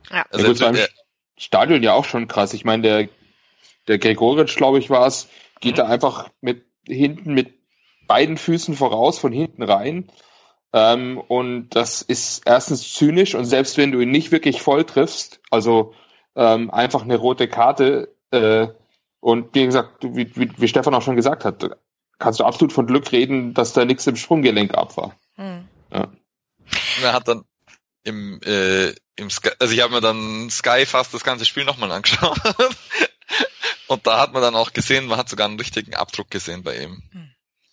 [0.09, 0.25] Ja.
[0.29, 0.87] Also ja, gut, beim
[1.37, 2.53] Stadion ja auch schon krass.
[2.53, 3.09] Ich meine, der,
[3.87, 5.27] der Gregoritsch, glaube ich, war es,
[5.63, 7.53] geht da einfach mit hinten mit
[8.07, 10.11] beiden Füßen voraus, von hinten rein.
[10.73, 15.39] Ähm, und das ist erstens zynisch und selbst wenn du ihn nicht wirklich voll triffst,
[15.49, 15.93] also
[16.35, 18.67] ähm, einfach eine rote Karte, äh,
[19.19, 21.63] und wie gesagt, wie, wie, wie Stefan auch schon gesagt hat,
[22.19, 25.15] kannst du absolut von Glück reden, dass da nichts im Sprunggelenk ab war.
[25.35, 25.67] Hm.
[25.93, 26.11] Ja.
[27.01, 27.45] Er hat dann
[28.03, 31.91] im, äh, im Sky, also ich habe mir dann Sky fast das ganze Spiel nochmal
[31.91, 32.37] angeschaut.
[33.93, 36.77] Und da hat man dann auch gesehen, man hat sogar einen richtigen Abdruck gesehen bei
[36.77, 37.03] ihm.
[37.11, 37.29] Hm.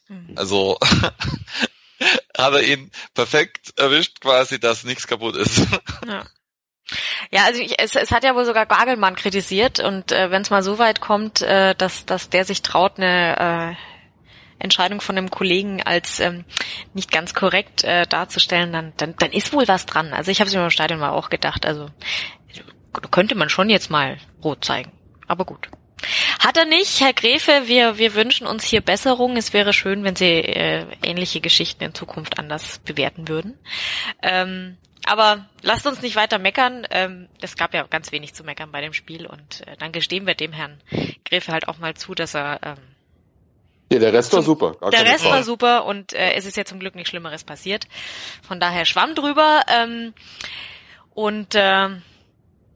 [0.06, 0.34] Hm.
[0.36, 0.78] Also
[2.36, 5.66] hat er ihn perfekt erwischt, quasi, dass nichts kaputt ist.
[6.06, 6.26] Ja.
[7.30, 10.50] Ja, also ich, es, es hat ja wohl sogar Gagelmann kritisiert und äh, wenn es
[10.50, 15.30] mal so weit kommt, äh, dass, dass der sich traut, eine äh, Entscheidung von einem
[15.30, 16.44] Kollegen als ähm,
[16.92, 20.12] nicht ganz korrekt äh, darzustellen, dann, dann, dann ist wohl was dran.
[20.12, 21.90] Also ich habe es mir im Stadion mal auch gedacht, also
[23.12, 24.90] könnte man schon jetzt mal rot zeigen.
[25.28, 25.70] Aber gut.
[26.40, 29.36] Hat er nicht, Herr Gräfe, wir, wir wünschen uns hier Besserung.
[29.36, 33.58] Es wäre schön, wenn Sie äh, ähnliche Geschichten in Zukunft anders bewerten würden.
[34.22, 36.86] Ähm, aber lasst uns nicht weiter meckern.
[36.90, 40.26] Ähm, es gab ja ganz wenig zu meckern bei dem Spiel und äh, dann gestehen
[40.26, 40.80] wir dem Herrn
[41.26, 42.76] Gräfe halt auch mal zu, dass er ähm,
[43.92, 44.76] ja, der Rest war super.
[44.90, 45.34] der Rest Frage.
[45.34, 47.86] war super und äh, es ist ja zum Glück nichts Schlimmeres passiert.
[48.40, 50.14] Von daher schwamm drüber ähm,
[51.12, 51.88] und äh,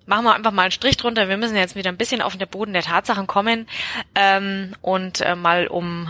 [0.07, 1.29] machen wir einfach mal einen Strich drunter.
[1.29, 3.67] Wir müssen jetzt wieder ein bisschen auf den Boden der Tatsachen kommen
[4.15, 6.09] ähm, und äh, mal um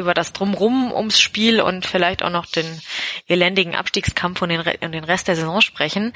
[0.00, 2.80] über das Drumrum ums Spiel und vielleicht auch noch den
[3.28, 6.12] elendigen Abstiegskampf und den, und den Rest der Saison sprechen.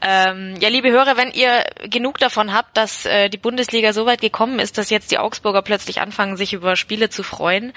[0.00, 4.20] Ähm, ja, liebe Hörer, wenn ihr genug davon habt, dass äh, die Bundesliga so weit
[4.20, 7.72] gekommen ist, dass jetzt die Augsburger plötzlich anfangen, sich über Spiele zu freuen,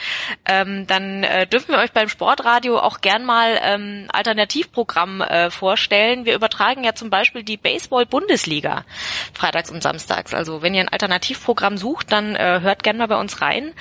[0.45, 6.26] ähm, dann äh, dürfen wir euch beim Sportradio auch gern mal ähm, Alternativprogramm äh, vorstellen.
[6.26, 8.86] Wir übertragen ja zum Beispiel die Baseball-Bundesliga
[9.34, 10.34] freitags und samstags.
[10.34, 13.74] Also wenn ihr ein Alternativprogramm sucht, dann äh, hört gern mal bei uns rein.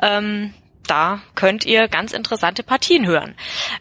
[0.00, 0.54] Ähm,
[0.86, 3.34] da könnt ihr ganz interessante Partien hören.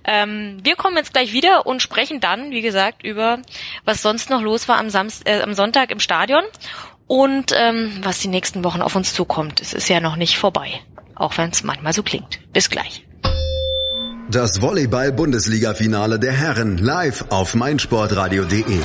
[0.04, 3.40] Ähm, wir kommen jetzt gleich wieder und sprechen dann, wie gesagt, über
[3.84, 6.44] was sonst noch los war am, Samst äh, am Sonntag im Stadion
[7.08, 9.62] und ähm, was die nächsten Wochen auf uns zukommt.
[9.62, 10.82] Es ist ja noch nicht vorbei,
[11.16, 12.40] auch wenn es manchmal so klingt.
[12.52, 13.06] Bis gleich.
[14.32, 18.80] Das Volleyball-Bundesliga-Finale der Herren live auf meinsportradio.de.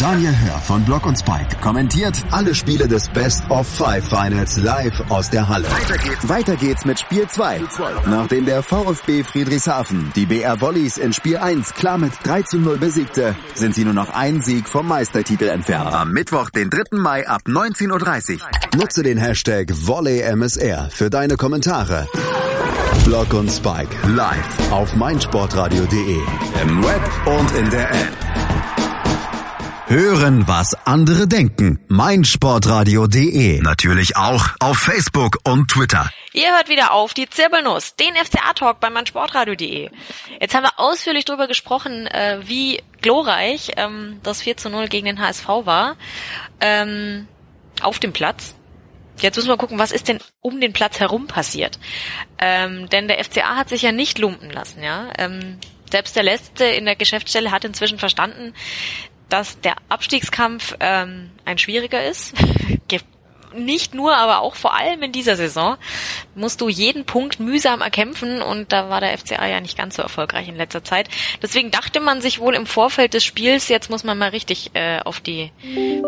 [0.00, 5.00] Daniel Hör von Block und Spike kommentiert alle Spiele des Best of Five Finals live
[5.08, 5.70] aus der Halle.
[5.70, 7.60] Weiter geht's, Weiter geht's mit Spiel 2.
[8.06, 12.78] Nachdem der VfB Friedrichshafen die BR Volleys in Spiel 1 klar mit 3 zu 0
[12.78, 15.92] besiegte, sind sie nur noch ein Sieg vom Meistertitel entfernt.
[15.92, 16.98] Am Mittwoch, den 3.
[16.98, 18.48] Mai ab 19.30 Uhr.
[18.76, 22.08] Nutze den Hashtag VolleyMSR für deine Kommentare.
[23.04, 26.20] Block und Spike live auf meinsportradio.de.
[26.62, 28.16] Im Web und in der App.
[29.86, 31.80] Hören, was andere denken.
[31.88, 33.60] meinsportradio.de.
[33.60, 36.10] Natürlich auch auf Facebook und Twitter.
[36.32, 39.90] Ihr hört wieder auf die Zirbelnuss, den FCA-Talk bei meinsportradio.de.
[40.40, 45.06] Jetzt haben wir ausführlich darüber gesprochen, äh, wie glorreich ähm, das 4 zu 0 gegen
[45.06, 45.96] den HSV war.
[46.60, 47.26] Ähm,
[47.82, 48.54] auf dem Platz.
[49.20, 51.78] Jetzt müssen wir gucken, was ist denn um den Platz herum passiert.
[52.38, 55.10] Ähm, denn der FCA hat sich ja nicht lumpen lassen, ja.
[55.18, 55.58] Ähm,
[55.90, 58.54] selbst der Letzte in der Geschäftsstelle hat inzwischen verstanden,
[59.28, 62.34] dass der Abstiegskampf ähm, ein schwieriger ist.
[63.54, 65.76] Nicht nur, aber auch vor allem in dieser Saison
[66.34, 70.02] musst du jeden Punkt mühsam erkämpfen und da war der FCA ja nicht ganz so
[70.02, 71.08] erfolgreich in letzter Zeit.
[71.42, 75.00] Deswegen dachte man sich wohl im Vorfeld des Spiels, jetzt muss man mal richtig äh,
[75.00, 75.52] auf die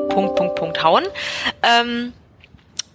[0.09, 1.05] Punkt, Punkt, Punkt hauen.
[1.63, 2.13] Ähm,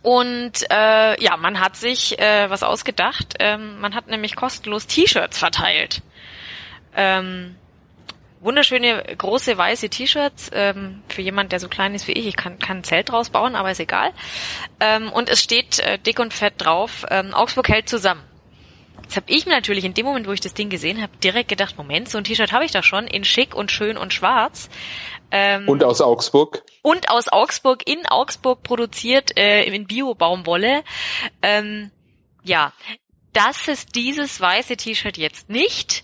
[0.02, 3.36] und äh, ja, man hat sich äh, was ausgedacht.
[3.40, 6.02] Ähm, man hat nämlich kostenlos T-Shirts verteilt.
[6.96, 7.56] Ähm,
[8.40, 12.28] wunderschöne große weiße T-Shirts ähm, für jemand, der so klein ist wie ich.
[12.28, 14.14] Ich kann, kann ein Zelt draus bauen, aber ist egal.
[14.80, 18.24] Ähm, und es steht äh, dick und fett drauf: ähm, Augsburg hält zusammen.
[19.04, 21.50] Jetzt habe ich mir natürlich in dem Moment, wo ich das Ding gesehen habe, direkt
[21.50, 24.70] gedacht: Moment, so ein T-Shirt habe ich da schon in schick und schön und schwarz.
[25.32, 26.64] Ähm, und aus Augsburg.
[26.82, 30.84] Und aus Augsburg, in Augsburg produziert, äh, in Bio-Baumwolle.
[31.42, 31.92] Ähm,
[32.44, 32.74] ja,
[33.34, 36.04] das ist dieses weiße T-Shirt jetzt nicht.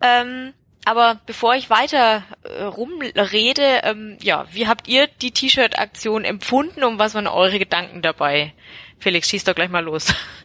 [0.00, 0.54] Ähm,
[0.84, 6.98] aber bevor ich weiter äh, rumrede, ähm, ja, wie habt ihr die T-Shirt-Aktion empfunden und
[6.98, 8.52] was waren eure Gedanken dabei?
[8.98, 10.12] Felix, schieß doch gleich mal los.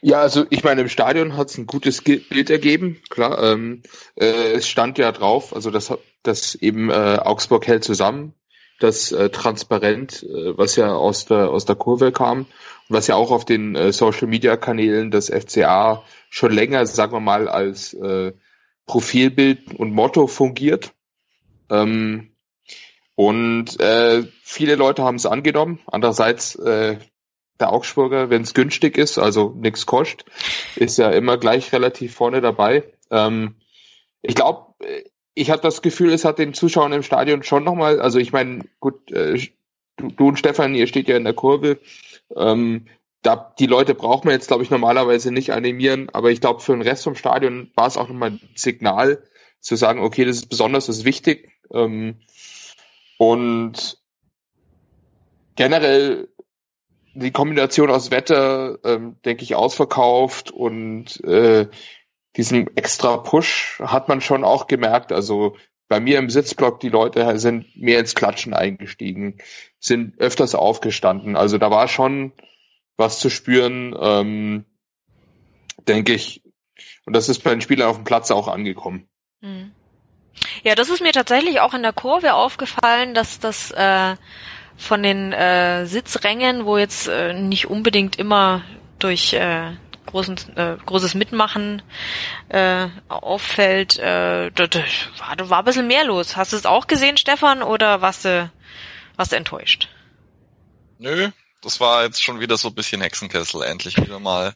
[0.00, 3.42] Ja, also ich meine, im Stadion hat es ein gutes Bild ergeben, klar.
[3.42, 3.82] Ähm,
[4.14, 5.92] äh, es stand ja drauf, also das,
[6.22, 8.34] das eben äh, Augsburg hält zusammen,
[8.80, 12.46] das äh, transparent, äh, was ja aus der aus der Kurve kam
[12.88, 17.20] was ja auch auf den äh, Social Media Kanälen des FCA schon länger, sagen wir
[17.20, 18.32] mal, als äh,
[18.86, 20.92] Profilbild und Motto fungiert.
[21.70, 22.30] Ähm,
[23.14, 25.80] und äh, viele Leute haben es angenommen.
[25.86, 26.98] Andererseits äh,
[27.60, 30.26] der Augsburger, wenn es günstig ist, also nichts kostet,
[30.76, 32.84] ist ja immer gleich relativ vorne dabei.
[33.10, 33.56] Ähm,
[34.22, 34.74] ich glaube,
[35.34, 38.64] ich habe das Gefühl, es hat den Zuschauern im Stadion schon nochmal, also ich meine,
[38.80, 39.38] gut, äh,
[39.96, 41.78] du, du, und Stefan, ihr steht ja in der Kurve.
[42.34, 42.86] Ähm,
[43.22, 46.72] da, die Leute braucht man jetzt, glaube ich, normalerweise nicht animieren, aber ich glaube, für
[46.72, 49.22] den Rest vom Stadion war es auch nochmal ein Signal,
[49.60, 51.50] zu sagen, okay, das ist besonders, das ist wichtig.
[51.72, 52.20] Ähm,
[53.18, 53.98] und
[55.56, 56.28] generell
[57.16, 61.66] die Kombination aus Wetter, ähm, denke ich, ausverkauft und äh,
[62.36, 65.12] diesem extra Push hat man schon auch gemerkt.
[65.12, 65.56] Also
[65.88, 69.38] bei mir im Sitzblock, die Leute sind mehr ins Klatschen eingestiegen,
[69.78, 71.36] sind öfters aufgestanden.
[71.36, 72.32] Also da war schon
[72.98, 74.64] was zu spüren, ähm,
[75.88, 76.42] denke ich.
[77.06, 79.08] Und das ist bei den Spielern auf dem Platz auch angekommen.
[79.40, 79.72] Hm.
[80.62, 84.16] Ja, das ist mir tatsächlich auch in der Kurve aufgefallen, dass das äh,
[84.76, 88.62] von den äh, Sitzrängen, wo jetzt äh, nicht unbedingt immer
[88.98, 89.72] durch äh,
[90.06, 91.82] großen, äh, großes Mitmachen
[92.48, 94.80] äh, auffällt, äh, da, da
[95.18, 96.36] war, da war ein bisschen mehr los.
[96.36, 98.50] Hast du es auch gesehen, Stefan, oder warst du,
[99.16, 99.88] warst du enttäuscht?
[100.98, 101.30] Nö,
[101.62, 104.54] das war jetzt schon wieder so ein bisschen Hexenkessel, endlich wieder mal.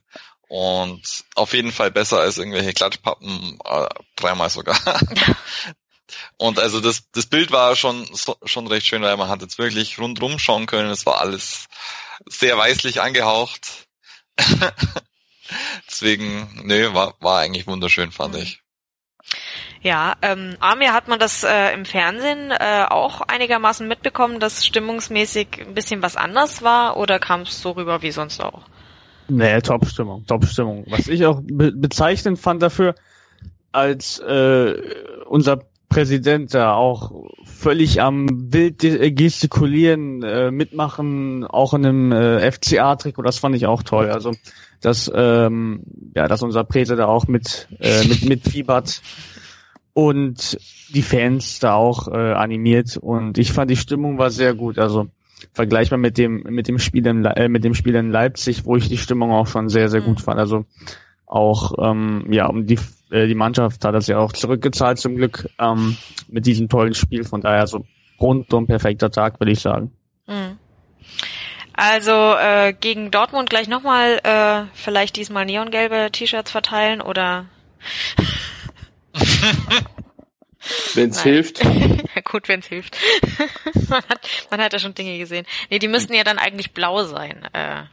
[0.48, 4.76] Und auf jeden Fall besser als irgendwelche Klatschpappen, äh, dreimal sogar.
[6.36, 8.06] Und also das, das Bild war schon,
[8.44, 10.90] schon recht schön, weil man hat jetzt wirklich rundrum schauen können.
[10.90, 11.66] Es war alles
[12.26, 13.86] sehr weißlich angehaucht.
[15.88, 18.40] Deswegen, nee, war, war eigentlich wunderschön, fand Mhm.
[18.42, 18.60] ich.
[19.82, 25.48] Ja, ähm, Amir hat man das äh, im Fernsehen äh, auch einigermaßen mitbekommen, dass stimmungsmäßig
[25.66, 28.62] ein bisschen was anders war oder kam es so rüber wie sonst auch?
[29.28, 30.84] Nee, Top-Stimmung, Top-Stimmung.
[30.88, 32.94] Was ich auch be bezeichnend fand dafür,
[33.72, 34.74] als äh,
[35.26, 37.12] unser Präsident da auch
[37.44, 43.66] völlig am wild äh, gestikulieren, äh, mitmachen, auch in einem äh, FCA-Trikot, das fand ich
[43.66, 44.08] auch toll.
[44.08, 44.32] Also,
[44.80, 45.82] dass, ähm,
[46.14, 49.02] ja, dass unser Prete da auch mit, äh, mit, mitfiebert
[49.92, 50.58] und
[50.94, 54.78] die Fans da auch äh, animiert und ich fand die Stimmung war sehr gut.
[54.78, 55.08] Also
[55.52, 58.76] vergleichbar mit dem mit dem Spiel in, Le- äh, mit dem Spiel in Leipzig, wo
[58.76, 60.22] ich die Stimmung auch schon sehr sehr gut Mhm.
[60.22, 60.38] fand.
[60.38, 60.64] Also
[61.26, 62.78] auch ähm, ja um die
[63.10, 65.96] äh, die Mannschaft hat das ja auch zurückgezahlt zum Glück ähm,
[66.28, 67.24] mit diesem tollen Spiel.
[67.24, 67.84] Von daher so
[68.20, 69.92] rundum perfekter Tag würde ich sagen.
[70.26, 70.58] Mhm.
[71.72, 77.46] Also äh, gegen Dortmund gleich nochmal äh, vielleicht diesmal neongelbe T-Shirts verteilen oder
[80.94, 81.34] Wenn es Nein.
[81.34, 81.60] hilft.
[82.24, 82.96] gut, wenn's hilft.
[83.88, 85.46] man, hat, man hat ja schon Dinge gesehen.
[85.70, 87.48] Nee, die müssten ja dann eigentlich blau sein.
[87.52, 87.84] Äh,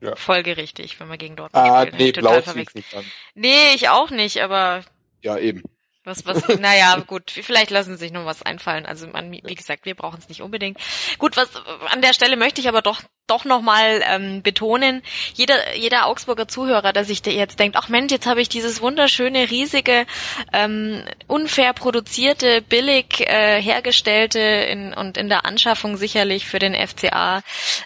[0.00, 0.14] Ja.
[0.16, 1.96] folgerichtig, wenn wir gegen Dortmund Ah, spielen.
[1.96, 2.74] nee, Total blau ich verwechselt.
[2.76, 3.04] nicht an.
[3.34, 4.82] Nee, ich auch nicht, aber
[5.22, 5.62] Ja, eben.
[6.04, 8.86] was, was, naja, gut, vielleicht lassen sie sich noch was einfallen.
[8.86, 10.78] Also, man, wie gesagt, wir brauchen es nicht unbedingt.
[11.18, 11.50] Gut, was,
[11.90, 15.02] an der Stelle möchte ich aber doch, doch nochmal ähm, betonen,
[15.34, 19.50] jeder, jeder Augsburger Zuhörer, der sich jetzt denkt, ach Mensch, jetzt habe ich dieses wunderschöne,
[19.50, 20.06] riesige,
[20.54, 27.42] ähm, unfair produzierte, billig äh, hergestellte in, und in der Anschaffung sicherlich für den FCA,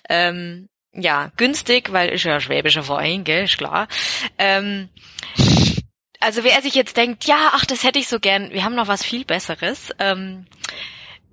[0.08, 3.88] ähm, ja, günstig, weil ist ja ein schwäbischer Verein, gell, ist klar.
[4.38, 4.88] Ähm,
[6.20, 8.88] also wer sich jetzt denkt, ja, ach, das hätte ich so gern, wir haben noch
[8.88, 9.90] was viel Besseres.
[9.99, 10.47] Ähm,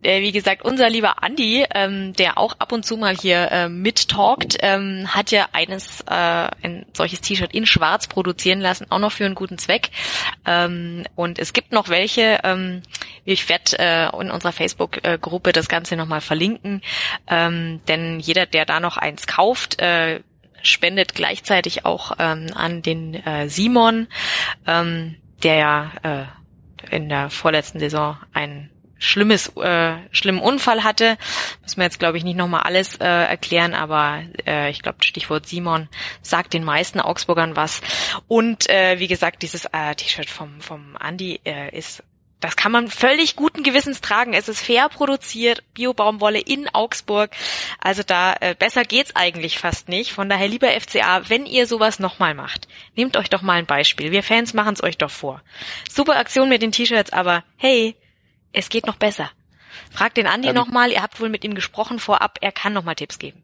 [0.02, 3.70] äh, wie gesagt, unser lieber Andi, ähm, der auch ab und zu mal hier äh,
[3.70, 9.12] mittalkt, ähm, hat ja eines, äh, ein solches T-Shirt in Schwarz produzieren lassen, auch noch
[9.12, 9.90] für einen guten Zweck.
[10.46, 12.82] Ähm, und es gibt noch welche, ähm,
[13.26, 16.82] ich werde äh, in unserer Facebook-Gruppe das Ganze nochmal verlinken,
[17.28, 20.22] ähm, denn jeder, der da noch eins kauft, äh,
[20.62, 24.08] spendet gleichzeitig auch ähm, an den äh, Simon,
[24.68, 28.70] ähm, der ja äh, in der vorletzten Saison ein
[29.00, 31.18] schlimmes, äh, schlimmen Unfall hatte.
[31.64, 35.48] Müssen wir jetzt, glaube ich, nicht nochmal alles äh, erklären, aber äh, ich glaube, Stichwort
[35.48, 35.90] Simon
[36.22, 37.82] sagt den meisten Augsburgern was.
[38.28, 42.04] Und äh, wie gesagt, dieses äh, T-Shirt vom, vom Andi äh, ist
[42.40, 44.34] das kann man völlig guten Gewissens tragen.
[44.34, 47.32] Es ist fair produziert, Biobaumwolle in Augsburg.
[47.82, 50.14] Also da äh, besser geht's eigentlich fast nicht.
[50.14, 54.12] Von daher, lieber FCA, wenn ihr sowas nochmal macht, nehmt euch doch mal ein Beispiel.
[54.12, 55.42] Wir Fans machen's euch doch vor.
[55.92, 57.96] Super Aktion mit den T-Shirts, aber hey,
[58.54, 59.30] es geht noch besser.
[59.92, 62.96] Fragt den Andi Ähm, nochmal, ihr habt wohl mit ihm gesprochen vorab, er kann nochmal
[62.96, 63.44] Tipps geben.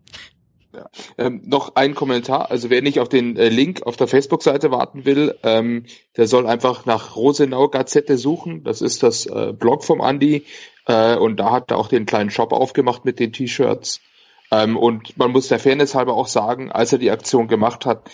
[1.18, 2.51] Ähm, noch ein Kommentar.
[2.51, 5.86] Also wer nicht auf den äh, Link auf der Facebook-Seite warten will, ähm,
[6.18, 8.64] der soll einfach nach Rosenau Gazette suchen.
[8.64, 10.45] Das ist das äh, Blog vom Andi.
[10.86, 14.01] Äh, und da hat er auch den kleinen Shop aufgemacht mit den T-Shirts.
[14.51, 18.10] Ähm, und man muss der Fairness halber auch sagen, als er die Aktion gemacht hat,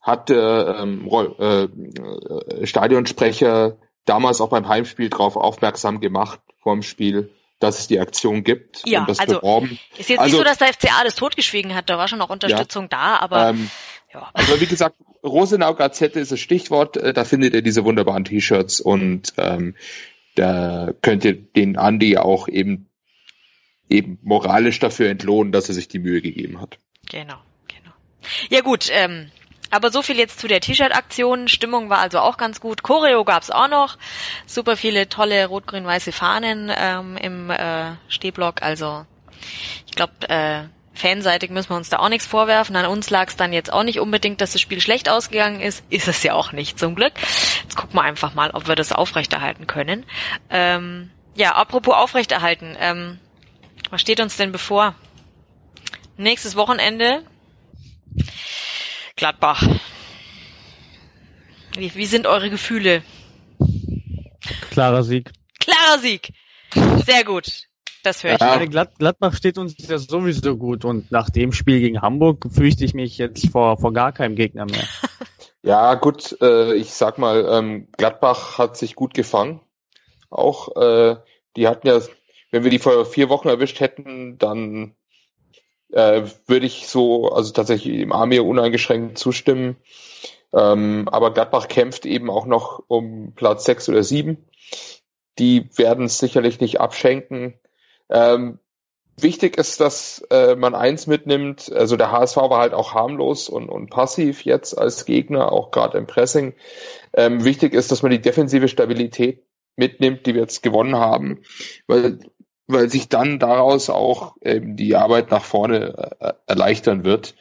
[0.00, 6.74] hat der ähm, Roll- äh, äh, Stadionsprecher damals auch beim Heimspiel darauf aufmerksam gemacht vor
[6.74, 7.30] dem Spiel,
[7.60, 9.78] dass es die Aktion gibt Ja, und das also- beworben.
[9.96, 12.30] Ist jetzt Also- nicht so, dass der FCA das totgeschwiegen hat, da war schon auch
[12.30, 13.70] Unterstützung da, aber Ähm,
[14.12, 14.30] ja.
[14.32, 16.96] Aber wie gesagt, Rosenau Gazette ist das Stichwort.
[16.96, 19.74] Äh, Da findet ihr diese wunderbaren T-Shirts und ähm,
[20.34, 22.88] da könnt ihr den Andi auch eben
[23.88, 26.78] eben moralisch dafür entlohnen, dass er sich die Mühe gegeben hat.
[27.10, 27.36] Genau,
[27.68, 27.92] genau.
[28.48, 29.30] Ja gut, ähm,
[29.74, 31.48] aber so viel jetzt zu der T-Shirt-Aktion.
[31.48, 32.82] Stimmung war also auch ganz gut.
[32.82, 33.98] Choreo gab's auch noch.
[34.46, 38.62] Super viele tolle rot-grün-weiße Fahnen ähm, im äh, Stehblock.
[38.62, 39.04] Also
[39.86, 40.64] ich glaube, äh,
[40.94, 42.76] fanseitig müssen wir uns da auch nichts vorwerfen.
[42.76, 45.84] An uns lag's dann jetzt auch nicht unbedingt, dass das Spiel schlecht ausgegangen ist.
[45.90, 47.12] Ist es ja auch nicht, zum Glück.
[47.62, 50.06] Jetzt gucken wir einfach mal, ob wir das aufrechterhalten können.
[50.50, 52.76] Ähm, ja, apropos aufrechterhalten.
[52.78, 53.18] Ähm,
[53.90, 54.94] was steht uns denn bevor?
[56.16, 57.24] Nächstes Wochenende
[59.16, 59.62] Gladbach.
[61.76, 63.02] Wie, wie sind eure Gefühle?
[64.70, 65.32] Klarer Sieg.
[65.60, 66.32] Klarer Sieg.
[67.06, 67.68] Sehr gut.
[68.02, 68.40] Das höre ich.
[68.40, 68.64] Ja.
[68.66, 72.92] Glad Gladbach steht uns ja sowieso gut und nach dem Spiel gegen Hamburg fürchte ich
[72.92, 74.86] mich jetzt vor, vor gar keinem Gegner mehr.
[75.66, 79.62] Ja, gut, äh, ich sag mal, ähm, Gladbach hat sich gut gefangen.
[80.28, 81.16] Auch, äh,
[81.56, 81.98] die hatten ja,
[82.50, 84.94] wenn wir die vor vier Wochen erwischt hätten, dann
[85.94, 89.76] äh, würde ich so, also tatsächlich im Amir uneingeschränkt zustimmen.
[90.52, 94.44] Ähm, aber Gladbach kämpft eben auch noch um Platz sechs oder sieben.
[95.38, 97.54] Die werden es sicherlich nicht abschenken.
[98.10, 98.58] Ähm,
[99.16, 103.68] wichtig ist, dass äh, man eins mitnimmt, also der HSV war halt auch harmlos und,
[103.68, 106.54] und passiv jetzt als Gegner, auch gerade im Pressing.
[107.12, 109.44] Ähm, wichtig ist, dass man die defensive Stabilität
[109.76, 111.42] mitnimmt, die wir jetzt gewonnen haben,
[111.86, 112.18] weil,
[112.66, 117.34] weil sich dann daraus auch ähm, die Arbeit nach vorne äh, erleichtern wird.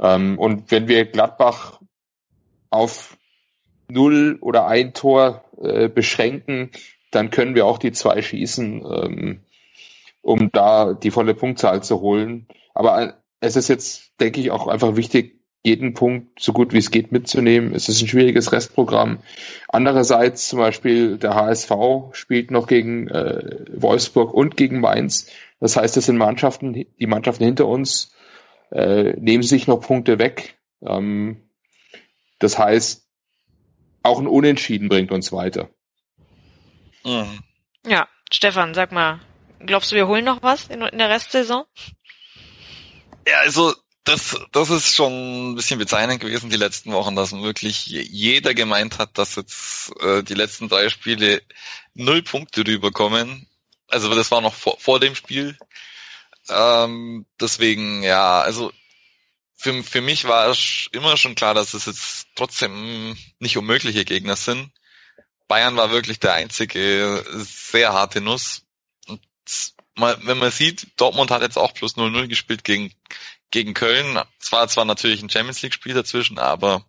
[0.00, 1.80] Ähm, und wenn wir Gladbach
[2.70, 3.16] auf
[3.88, 6.70] null oder ein Tor äh, beschränken,
[7.10, 8.84] dann können wir auch die zwei schießen.
[8.84, 9.40] Ähm,
[10.22, 12.46] um da die volle Punktzahl zu holen.
[12.74, 16.90] Aber es ist jetzt, denke ich, auch einfach wichtig, jeden Punkt so gut wie es
[16.90, 17.74] geht mitzunehmen.
[17.74, 19.20] Es ist ein schwieriges Restprogramm.
[19.68, 21.70] Andererseits zum Beispiel der HSV
[22.12, 25.30] spielt noch gegen äh, Wolfsburg und gegen Mainz.
[25.60, 28.12] Das heißt, es sind Mannschaften, die Mannschaften hinter uns
[28.70, 30.58] äh, nehmen sich noch Punkte weg.
[30.84, 31.48] Ähm,
[32.40, 33.06] das heißt,
[34.02, 35.68] auch ein Unentschieden bringt uns weiter.
[37.04, 37.40] Mhm.
[37.86, 39.20] Ja, Stefan, sag mal,
[39.66, 41.64] Glaubst du, wir holen noch was in, in der Restsaison?
[43.26, 43.72] Ja, also
[44.04, 48.98] das, das ist schon ein bisschen bezeichnend gewesen die letzten Wochen, dass wirklich jeder gemeint
[48.98, 51.42] hat, dass jetzt äh, die letzten drei Spiele
[51.94, 53.48] null Punkte rüberkommen.
[53.88, 55.56] Also das war noch vor, vor dem Spiel.
[56.48, 58.72] Ähm, deswegen, ja, also
[59.54, 64.34] für, für mich war es immer schon klar, dass es jetzt trotzdem nicht unmögliche Gegner
[64.34, 64.72] sind.
[65.46, 68.62] Bayern war wirklich der einzige sehr harte Nuss
[69.94, 72.92] mal, wenn man sieht, Dortmund hat jetzt auch plus 0-0 gespielt gegen,
[73.52, 74.20] gegen Köln.
[74.40, 76.84] Es war zwar natürlich ein Champions League Spiel dazwischen, aber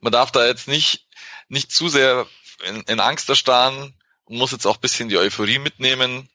[0.00, 1.06] man darf da jetzt nicht,
[1.48, 2.26] nicht zu sehr
[2.66, 3.94] in, in Angst erstarren
[4.24, 6.28] und muss jetzt auch bisschen die Euphorie mitnehmen.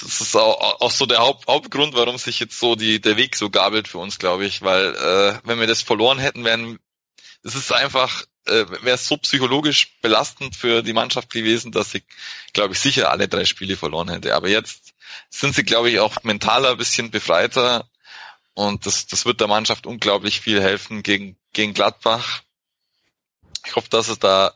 [0.00, 3.36] Das ist auch, auch so der Haupt, Hauptgrund, warum sich jetzt so die, der Weg
[3.36, 6.78] so gabelt für uns, glaube ich, weil äh, wenn wir das verloren hätten, wären
[7.42, 12.02] es ist einfach äh, wäre es so psychologisch belastend für die Mannschaft gewesen, dass sie,
[12.52, 14.34] glaube ich, sicher alle drei Spiele verloren hätte.
[14.34, 14.94] Aber jetzt
[15.30, 17.88] sind sie, glaube ich, auch mentaler bisschen befreiter
[18.54, 22.42] und das, das wird der Mannschaft unglaublich viel helfen gegen, gegen Gladbach.
[23.66, 24.54] Ich hoffe, dass es da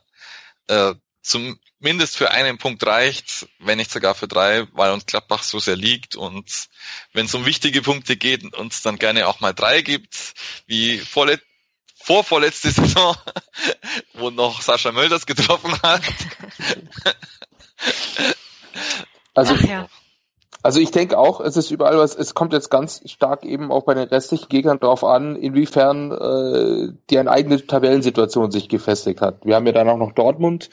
[0.67, 5.59] äh, zumindest für einen Punkt reicht, wenn nicht sogar für drei, weil uns Gladbach so
[5.59, 6.69] sehr liegt und
[7.13, 10.33] wenn es um wichtige Punkte geht, uns dann gerne auch mal drei gibt,
[10.65, 11.41] wie vorlet
[12.01, 13.15] vorvorletzte Saison,
[14.13, 16.03] wo noch Sascha Mölders getroffen hat.
[19.35, 19.87] Also, ja.
[20.61, 23.85] Also ich denke auch, es ist überall was, es kommt jetzt ganz stark eben auch
[23.85, 29.45] bei den restlichen Gegnern drauf an, inwiefern äh, die eine eigene Tabellensituation sich gefestigt hat.
[29.45, 30.69] Wir haben ja dann auch noch Dortmund.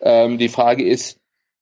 [0.00, 1.20] Ähm, die Frage ist,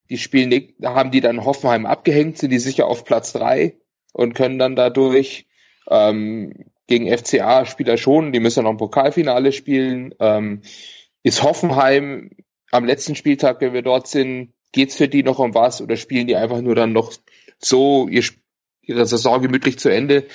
[0.09, 3.77] die spielen haben die dann Hoffenheim abgehängt, sind die sicher auf Platz drei
[4.13, 5.47] und können dann dadurch
[5.89, 6.53] ähm,
[6.87, 10.15] gegen FCA spielt er schon, die müssen ja noch ein Pokalfinale spielen.
[10.21, 10.63] Ähm,
[11.23, 12.31] ist Hoffenheim
[12.71, 16.27] am letzten Spieltag, wenn wir dort sind, geht's für die noch um was oder spielen
[16.27, 17.13] die einfach nur dann noch
[17.59, 18.25] so ihr,
[18.83, 20.27] ihre Saison gemütlich zu Ende?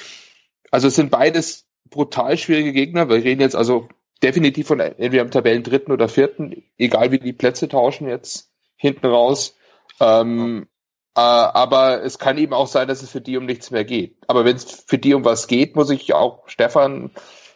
[0.71, 3.09] Also es sind beides brutal schwierige Gegner.
[3.09, 3.89] Wir reden jetzt also
[4.23, 9.07] definitiv von entweder am Tabellen dritten oder vierten, egal wie die Plätze tauschen jetzt hinten
[9.07, 9.55] raus.
[9.99, 10.67] Ähm,
[11.15, 14.17] äh, aber es kann eben auch sein, dass es für die um nichts mehr geht.
[14.27, 17.11] Aber wenn es für die um was geht, muss ich auch Stefan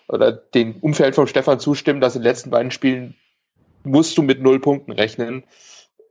[0.07, 3.15] oder dem Umfeld von Stefan zustimmen, dass in den letzten beiden Spielen
[3.83, 5.45] musst du mit null Punkten rechnen,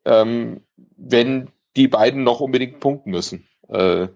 [0.05, 0.63] ähm,
[0.97, 3.49] wenn die beiden noch unbedingt punkten müssen.
[3.69, 4.09] Äh,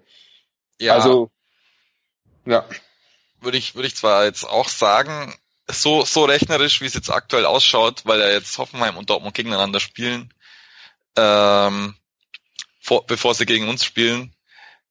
[0.80, 0.94] ja.
[0.94, 1.30] Also,
[2.46, 2.66] ja.
[3.40, 5.34] Würde ich, würde ich zwar jetzt auch sagen,
[5.70, 9.80] so, so rechnerisch, wie es jetzt aktuell ausschaut, weil ja jetzt Hoffenheim und Dortmund gegeneinander
[9.80, 10.32] spielen,
[11.16, 11.94] ähm,
[12.80, 14.34] vor, bevor sie gegen uns spielen,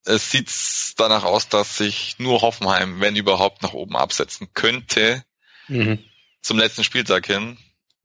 [0.04, 0.50] es sieht
[0.96, 5.24] danach aus, dass sich nur Hoffenheim, wenn überhaupt, nach oben absetzen könnte
[5.66, 6.02] mhm.
[6.40, 7.58] zum letzten Spieltag hin.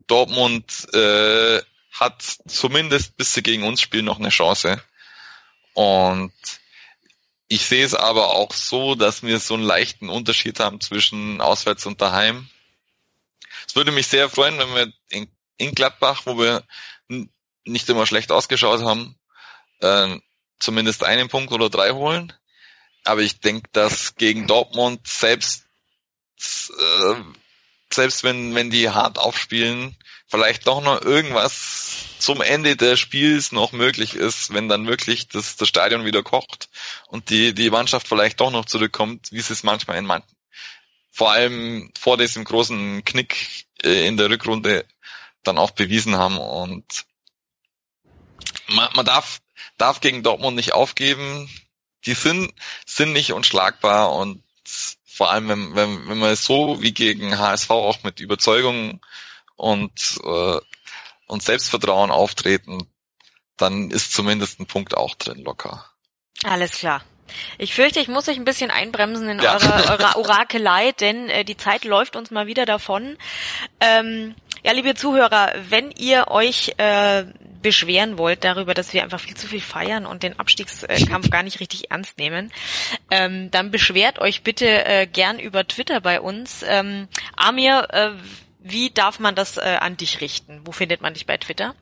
[0.07, 1.61] Dortmund äh,
[1.93, 4.81] hat zumindest bis sie gegen uns spielen noch eine Chance.
[5.73, 6.33] Und
[7.47, 11.85] ich sehe es aber auch so, dass wir so einen leichten Unterschied haben zwischen auswärts
[11.85, 12.49] und daheim.
[13.67, 15.27] Es würde mich sehr freuen, wenn wir in,
[15.57, 16.63] in Gladbach, wo wir
[17.63, 19.15] nicht immer schlecht ausgeschaut haben,
[19.79, 20.17] äh,
[20.59, 22.33] zumindest einen Punkt oder drei holen.
[23.03, 25.65] Aber ich denke, dass gegen Dortmund selbst
[26.39, 27.15] äh,
[27.93, 29.95] selbst wenn wenn die hart aufspielen,
[30.27, 35.55] vielleicht doch noch irgendwas zum Ende des Spiels noch möglich ist, wenn dann wirklich das,
[35.57, 36.69] das Stadion wieder kocht
[37.07, 40.35] und die die Mannschaft vielleicht doch noch zurückkommt, wie es manchmal in manchen
[41.11, 44.85] vor allem vor diesem großen Knick äh, in der Rückrunde
[45.43, 47.05] dann auch bewiesen haben und
[48.67, 49.41] man, man darf
[49.77, 51.49] darf gegen Dortmund nicht aufgeben.
[52.05, 52.53] Die sind,
[52.85, 54.43] sind nicht unschlagbar und
[55.14, 58.99] vor allem, wenn, wenn, wenn man so wie gegen HSV auch mit Überzeugung
[59.55, 60.57] und, äh,
[61.28, 62.88] und Selbstvertrauen auftreten,
[63.57, 65.86] dann ist zumindest ein Punkt auch drin locker.
[66.43, 67.03] Alles klar.
[67.57, 69.53] Ich fürchte, ich muss euch ein bisschen einbremsen in ja.
[69.53, 73.18] eurer, eurer Orakelei, denn äh, die Zeit läuft uns mal wieder davon.
[73.80, 77.26] Ähm, ja, liebe Zuhörer, wenn ihr euch äh,
[77.61, 81.59] beschweren wollt darüber, dass wir einfach viel zu viel feiern und den Abstiegskampf gar nicht
[81.59, 82.51] richtig ernst nehmen,
[83.11, 86.64] ähm, dann beschwert euch bitte äh, gern über Twitter bei uns.
[86.68, 88.11] Ähm, Amir, äh,
[88.59, 90.61] wie darf man das äh, an dich richten?
[90.66, 91.76] Wo findet man dich bei Twitter?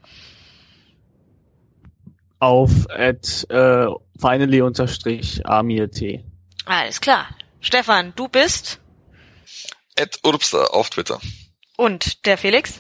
[2.40, 3.86] Auf at äh,
[4.20, 6.24] finally unterstrich Amir T.
[6.66, 7.28] Alles klar.
[7.60, 8.80] Stefan, du bist?
[10.00, 11.20] At Urbster auf Twitter.
[11.82, 12.80] Und der Felix?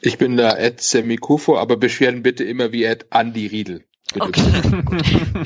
[0.00, 3.84] Ich bin da at Semikufo, aber beschweren bitte immer wie at Andy Riedel.
[4.20, 4.62] Okay.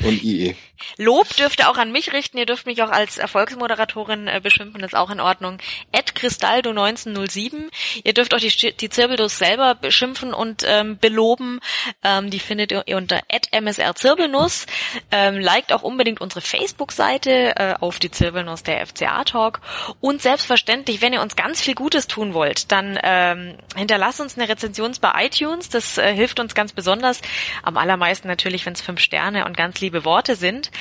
[0.07, 0.55] und IE.
[0.97, 2.37] Lob dürft ihr auch an mich richten.
[2.37, 5.57] Ihr dürft mich auch als Erfolgsmoderatorin äh, beschimpfen, ist auch in Ordnung.
[5.91, 7.69] Ed Cristaldo 1907.
[8.03, 11.59] Ihr dürft auch die, die Zirbelnuss selber beschimpfen und ähm, beloben.
[12.03, 14.65] Ähm, die findet ihr unter MSR Zirbelnuss.
[15.11, 19.61] Ähm, liked auch unbedingt unsere Facebook-Seite äh, auf die Zirbelnuss der FCA Talk.
[19.99, 24.47] Und selbstverständlich, wenn ihr uns ganz viel Gutes tun wollt, dann ähm, hinterlasst uns eine
[24.47, 25.69] Rezension bei iTunes.
[25.69, 27.21] Das äh, hilft uns ganz besonders.
[27.63, 30.71] Am allermeisten natürlich, wenn es fünf Sterne und ganz liebe Worte sind.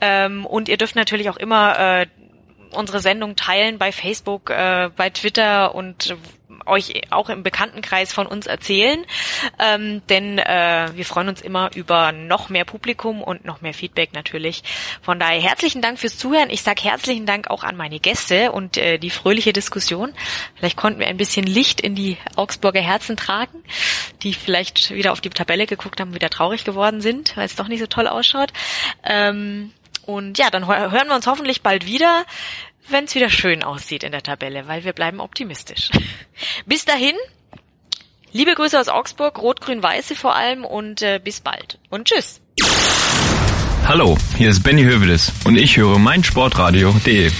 [0.00, 2.06] Ähm, und ihr dürft natürlich auch immer äh,
[2.72, 6.16] unsere Sendung teilen bei Facebook, äh, bei Twitter und
[6.66, 9.04] euch auch im Bekanntenkreis von uns erzählen,
[9.58, 14.12] ähm, denn äh, wir freuen uns immer über noch mehr Publikum und noch mehr Feedback
[14.12, 14.62] natürlich.
[15.02, 16.50] Von daher herzlichen Dank fürs Zuhören.
[16.50, 20.12] Ich sage herzlichen Dank auch an meine Gäste und äh, die fröhliche Diskussion.
[20.54, 23.62] Vielleicht konnten wir ein bisschen Licht in die Augsburger Herzen tragen,
[24.22, 27.68] die vielleicht wieder auf die Tabelle geguckt haben, wieder traurig geworden sind, weil es doch
[27.68, 28.52] nicht so toll ausschaut.
[29.04, 29.72] Ähm,
[30.06, 32.24] und ja, dann hören wir uns hoffentlich bald wieder,
[32.88, 35.90] wenn es wieder schön aussieht in der Tabelle, weil wir bleiben optimistisch.
[36.66, 37.14] bis dahin,
[38.32, 41.78] liebe Grüße aus Augsburg, Rot-Grün-Weiße vor allem und äh, bis bald.
[41.90, 42.40] Und tschüss.
[43.86, 47.30] Hallo, hier ist Benny Hövedes und ich höre meinsportradio.de.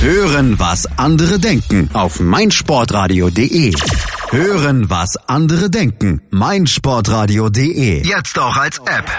[0.00, 3.74] Hören, was andere denken auf meinsportradio.de.
[4.30, 6.22] Hören, was andere denken.
[6.30, 8.06] meinsportradio.de.
[8.06, 9.10] Jetzt auch als App.